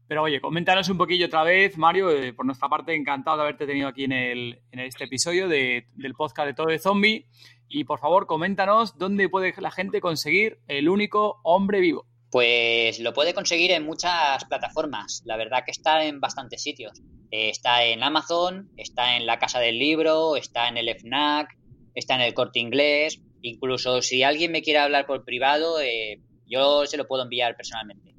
pero 0.07 0.23
oye, 0.23 0.41
coméntanos 0.41 0.89
un 0.89 0.99
poquillo 0.99 1.27
otra 1.27 1.43
vez, 1.43 1.77
Mario, 1.77 2.11
eh, 2.11 2.33
por 2.33 2.47
nuestra 2.47 2.69
parte, 2.69 2.95
encantado 2.95 3.39
de 3.39 3.43
haberte 3.43 3.67
tenido 3.67 3.89
aquí 3.89 4.05
en, 4.05 4.13
el, 4.13 4.61
en 4.71 4.81
este 4.81 5.05
episodio 5.05 5.49
de, 5.49 5.89
del 5.95 6.15
podcast 6.15 6.47
de 6.47 6.55
Todo 6.55 6.69
de 6.69 6.79
Zombie, 6.79 7.27
y 7.69 7.85
por 7.85 7.99
favor, 7.99 8.27
coméntanos 8.27 8.99
dónde 8.99 9.29
puede 9.29 9.53
la 9.59 9.73
gente 9.73 10.01
conseguir 10.01 10.61
el 10.69 10.89
único 10.89 11.41
hombre 11.43 11.81
vivo. 11.81 12.07
Pues 12.31 13.01
lo 13.01 13.13
puede 13.13 13.35
conseguir 13.35 13.73
en 13.73 13.85
muchas 13.85 14.45
plataformas, 14.45 15.23
la 15.25 15.37
verdad 15.37 15.65
que 15.65 15.73
está 15.73 16.05
en 16.05 16.21
bastantes 16.21 16.63
sitios. 16.63 17.01
Eh, 17.33 17.51
está 17.51 17.85
en 17.85 18.05
Amazon, 18.05 18.71
está 18.77 19.17
en 19.17 19.27
la 19.27 19.41
Casa 19.41 19.59
del 19.59 19.79
Libro, 19.79 20.37
está 20.37 20.69
en 20.69 20.77
el 20.77 20.89
FNAC, 20.89 21.49
está 21.95 22.15
en 22.15 22.21
el 22.21 22.35
Corte 22.35 22.61
Inglés, 22.61 23.21
Incluso 23.47 24.03
si 24.03 24.25
alguien 24.25 24.51
me 24.51 24.61
quiere 24.61 24.81
hablar 24.81 25.07
por 25.07 25.25
privado, 25.25 25.81
eh, 25.81 26.21
yo 26.47 26.85
se 26.85 26.97
lo 26.97 27.07
puedo 27.07 27.23
enviar 27.23 27.55
personalmente. 27.55 28.13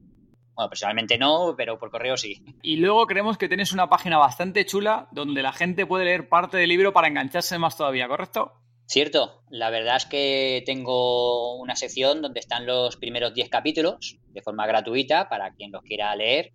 Bueno, 0.53 0.69
personalmente 0.69 1.17
no, 1.17 1.53
pero 1.57 1.77
por 1.77 1.91
correo 1.91 2.15
sí. 2.15 2.41
Y 2.61 2.77
luego 2.77 3.05
creemos 3.05 3.37
que 3.37 3.49
tienes 3.49 3.73
una 3.73 3.89
página 3.89 4.17
bastante 4.17 4.65
chula 4.65 5.09
donde 5.11 5.41
la 5.41 5.51
gente 5.51 5.85
puede 5.85 6.05
leer 6.05 6.29
parte 6.29 6.55
del 6.55 6.69
libro 6.69 6.93
para 6.93 7.09
engancharse 7.09 7.59
más 7.59 7.75
todavía, 7.75 8.07
¿correcto? 8.07 8.53
Cierto, 8.85 9.43
la 9.49 9.69
verdad 9.69 9.97
es 9.97 10.05
que 10.05 10.63
tengo 10.65 11.57
una 11.57 11.75
sección 11.75 12.21
donde 12.21 12.39
están 12.39 12.65
los 12.65 12.95
primeros 12.95 13.33
10 13.33 13.49
capítulos 13.49 14.17
de 14.29 14.41
forma 14.41 14.65
gratuita 14.65 15.27
para 15.27 15.51
quien 15.55 15.73
los 15.73 15.83
quiera 15.83 16.15
leer. 16.15 16.53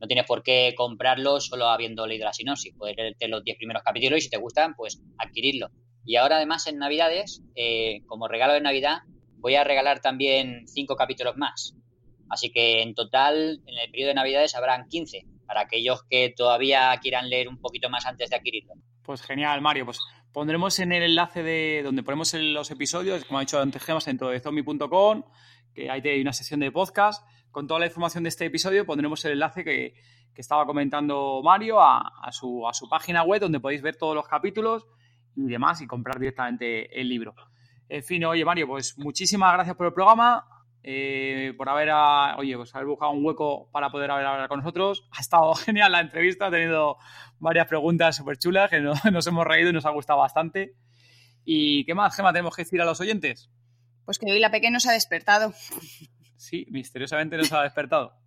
No 0.00 0.06
tienes 0.06 0.24
por 0.24 0.44
qué 0.44 0.72
comprarlo 0.76 1.40
solo 1.40 1.66
habiendo 1.66 2.06
leído 2.06 2.26
la 2.26 2.32
sinopsis. 2.32 2.74
Puedes 2.78 2.96
leerte 2.96 3.26
los 3.26 3.42
10 3.42 3.56
primeros 3.56 3.82
capítulos 3.82 4.18
y 4.18 4.22
si 4.22 4.30
te 4.30 4.38
gustan, 4.38 4.74
pues 4.76 5.02
adquirirlo. 5.18 5.68
Y 6.04 6.16
ahora 6.16 6.36
además 6.36 6.66
en 6.66 6.78
Navidades, 6.78 7.42
eh, 7.54 8.02
como 8.06 8.28
regalo 8.28 8.54
de 8.54 8.60
Navidad, 8.60 8.98
voy 9.38 9.54
a 9.56 9.64
regalar 9.64 10.00
también 10.00 10.66
cinco 10.66 10.96
capítulos 10.96 11.36
más. 11.36 11.76
Así 12.28 12.50
que 12.50 12.82
en 12.82 12.94
total, 12.94 13.60
en 13.66 13.78
el 13.78 13.90
periodo 13.90 14.08
de 14.08 14.14
Navidades 14.14 14.54
habrán 14.54 14.88
15 14.88 15.26
para 15.46 15.62
aquellos 15.62 16.02
que 16.08 16.32
todavía 16.34 16.96
quieran 17.00 17.28
leer 17.28 17.48
un 17.48 17.58
poquito 17.58 17.90
más 17.90 18.06
antes 18.06 18.30
de 18.30 18.36
adquirirlo. 18.36 18.72
Pues 19.02 19.20
genial, 19.22 19.60
Mario. 19.60 19.84
Pues 19.84 19.98
pondremos 20.32 20.78
en 20.78 20.92
el 20.92 21.02
enlace 21.02 21.42
de 21.42 21.82
donde 21.84 22.02
ponemos 22.02 22.32
los 22.34 22.70
episodios, 22.70 23.24
como 23.24 23.38
ha 23.38 23.42
dicho 23.42 23.60
antes 23.60 23.82
Gemas, 23.82 24.08
en 24.08 24.18
zombie.com, 24.18 25.24
que 25.74 25.90
ahí 25.90 26.00
hay 26.04 26.20
una 26.22 26.32
sesión 26.32 26.60
de 26.60 26.72
podcast. 26.72 27.26
Con 27.50 27.66
toda 27.66 27.80
la 27.80 27.86
información 27.86 28.22
de 28.22 28.30
este 28.30 28.46
episodio 28.46 28.86
pondremos 28.86 29.22
el 29.26 29.32
enlace 29.32 29.62
que, 29.62 29.94
estaba 30.34 30.64
comentando 30.64 31.42
Mario 31.44 31.78
a 31.78 32.32
su 32.32 32.88
página 32.88 33.22
web, 33.22 33.42
donde 33.42 33.60
podéis 33.60 33.82
ver 33.82 33.96
todos 33.96 34.14
los 34.14 34.26
capítulos 34.26 34.86
y 35.36 35.46
demás 35.46 35.80
y 35.80 35.86
comprar 35.86 36.18
directamente 36.18 37.00
el 37.00 37.08
libro. 37.08 37.34
En 37.88 38.02
fin, 38.02 38.24
oye 38.24 38.44
Mario, 38.44 38.66
pues 38.66 38.96
muchísimas 38.98 39.52
gracias 39.52 39.76
por 39.76 39.86
el 39.86 39.92
programa. 39.92 40.44
eh, 40.84 41.54
por 41.56 41.68
haber, 41.68 41.90
a, 41.90 42.36
oye, 42.38 42.56
pues 42.56 42.74
haber 42.74 42.88
buscado 42.88 43.12
un 43.12 43.24
hueco 43.24 43.70
para 43.70 43.90
poder 43.90 44.10
hablar 44.10 44.48
con 44.48 44.58
nosotros. 44.58 45.06
Ha 45.12 45.20
estado 45.20 45.54
genial 45.66 45.92
la 45.92 46.00
entrevista, 46.00 46.46
ha 46.46 46.50
tenido 46.50 46.96
varias 47.38 47.68
preguntas 47.68 48.16
súper 48.16 48.36
chulas 48.38 48.68
que 48.70 48.80
nos, 48.80 49.04
nos 49.12 49.26
hemos 49.26 49.46
reído 49.46 49.70
y 49.70 49.72
nos 49.72 49.86
ha 49.86 49.90
gustado 49.90 50.18
bastante. 50.18 50.74
¿Y 51.44 51.84
qué 51.84 51.94
más, 51.94 52.16
Gema, 52.16 52.32
tenemos 52.32 52.54
que 52.56 52.62
decir 52.62 52.80
a 52.80 52.84
los 52.84 53.00
oyentes? 53.00 53.50
Pues 54.04 54.18
que 54.18 54.30
hoy 54.30 54.40
la 54.40 54.50
pequeña 54.50 54.72
nos 54.72 54.86
ha 54.86 54.92
despertado. 54.92 55.52
Sí, 56.36 56.66
misteriosamente 56.70 57.36
nos 57.36 57.52
ha 57.52 57.62
despertado. 57.62 58.21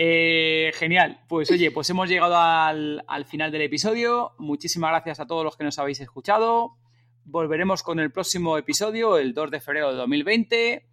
Eh, 0.00 0.70
genial. 0.74 1.24
Pues 1.26 1.50
oye, 1.50 1.72
pues 1.72 1.90
hemos 1.90 2.08
llegado 2.08 2.36
al, 2.38 3.02
al, 3.08 3.24
final 3.24 3.50
del 3.50 3.62
episodio. 3.62 4.30
Muchísimas 4.38 4.92
gracias 4.92 5.18
a 5.18 5.26
todos 5.26 5.42
los 5.42 5.56
que 5.56 5.64
nos 5.64 5.76
habéis 5.80 5.98
escuchado. 5.98 6.76
Volveremos 7.24 7.82
con 7.82 7.98
el 7.98 8.12
próximo 8.12 8.56
episodio, 8.56 9.18
el 9.18 9.34
2 9.34 9.50
de 9.50 9.60
febrero 9.60 9.90
de 9.90 9.96
2020. 9.96 10.88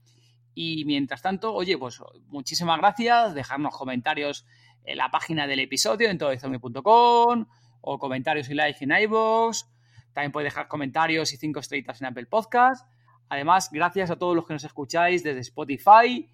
Y 0.55 0.85
mientras 0.85 1.21
tanto, 1.21 1.53
oye, 1.53 1.77
pues 1.77 2.01
muchísimas 2.29 2.79
gracias. 2.79 3.35
Dejarnos 3.35 3.77
comentarios 3.77 4.47
en 4.83 4.97
la 4.97 5.11
página 5.11 5.45
del 5.45 5.59
episodio 5.59 6.09
en 6.09 6.17
todoezombie.com 6.17 7.45
o 7.81 7.99
comentarios 7.99 8.49
y 8.49 8.55
likes 8.55 8.83
en 8.83 8.91
iVoox. 8.91 9.65
También 10.13 10.31
podéis 10.31 10.51
dejar 10.51 10.67
comentarios 10.67 11.31
y 11.31 11.37
cinco 11.37 11.59
estrellitas 11.59 12.01
en 12.01 12.07
Apple 12.07 12.25
Podcast. 12.25 12.89
Además, 13.29 13.69
gracias 13.71 14.09
a 14.09 14.15
todos 14.15 14.35
los 14.35 14.47
que 14.47 14.53
nos 14.53 14.63
escucháis 14.63 15.21
desde 15.21 15.41
Spotify 15.41 16.27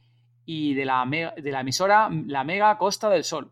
y 0.46 0.74
de 0.74 0.86
la, 0.86 1.06
de 1.06 1.52
la 1.52 1.62
emisora 1.62 2.10
La 2.28 2.44
Mega 2.44 2.78
Costa 2.78 3.10
del 3.10 3.24
Sol. 3.24 3.52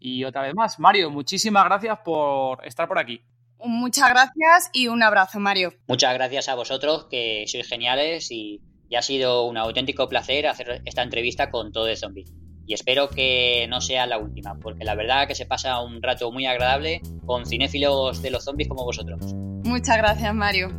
Y 0.00 0.24
otra 0.24 0.42
vez 0.42 0.54
más, 0.54 0.78
Mario, 0.78 1.10
muchísimas 1.10 1.64
gracias 1.64 1.98
por 2.04 2.64
estar 2.64 2.86
por 2.86 2.98
aquí. 2.98 3.20
Muchas 3.64 4.10
gracias 4.10 4.70
y 4.72 4.88
un 4.88 5.02
abrazo, 5.02 5.40
Mario. 5.40 5.72
Muchas 5.88 6.14
gracias 6.14 6.48
a 6.48 6.54
vosotros, 6.54 7.06
que 7.10 7.44
sois 7.48 7.66
geniales 7.66 8.30
y, 8.30 8.60
y 8.88 8.94
ha 8.94 9.02
sido 9.02 9.44
un 9.44 9.56
auténtico 9.56 10.08
placer 10.08 10.46
hacer 10.46 10.82
esta 10.84 11.02
entrevista 11.02 11.50
con 11.50 11.72
todo 11.72 11.84
de 11.84 11.96
zombie. 11.96 12.24
Y 12.66 12.74
espero 12.74 13.08
que 13.08 13.66
no 13.68 13.80
sea 13.80 14.06
la 14.06 14.18
última, 14.18 14.54
porque 14.60 14.84
la 14.84 14.94
verdad 14.94 15.26
que 15.26 15.34
se 15.34 15.46
pasa 15.46 15.80
un 15.80 16.02
rato 16.02 16.30
muy 16.30 16.46
agradable 16.46 17.00
con 17.24 17.46
cinéfilos 17.46 18.20
de 18.20 18.30
los 18.30 18.44
zombies 18.44 18.68
como 18.68 18.84
vosotros. 18.84 19.34
Muchas 19.64 19.96
gracias, 19.96 20.34
Mario. 20.34 20.70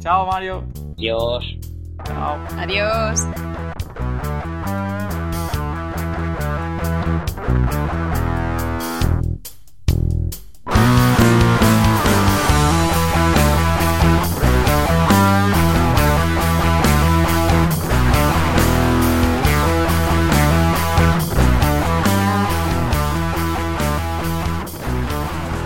Chao, 0.00 0.26
Mario. 0.26 0.64
Adiós. 0.96 1.44
Chao. 2.04 2.38
Adiós. 2.58 3.26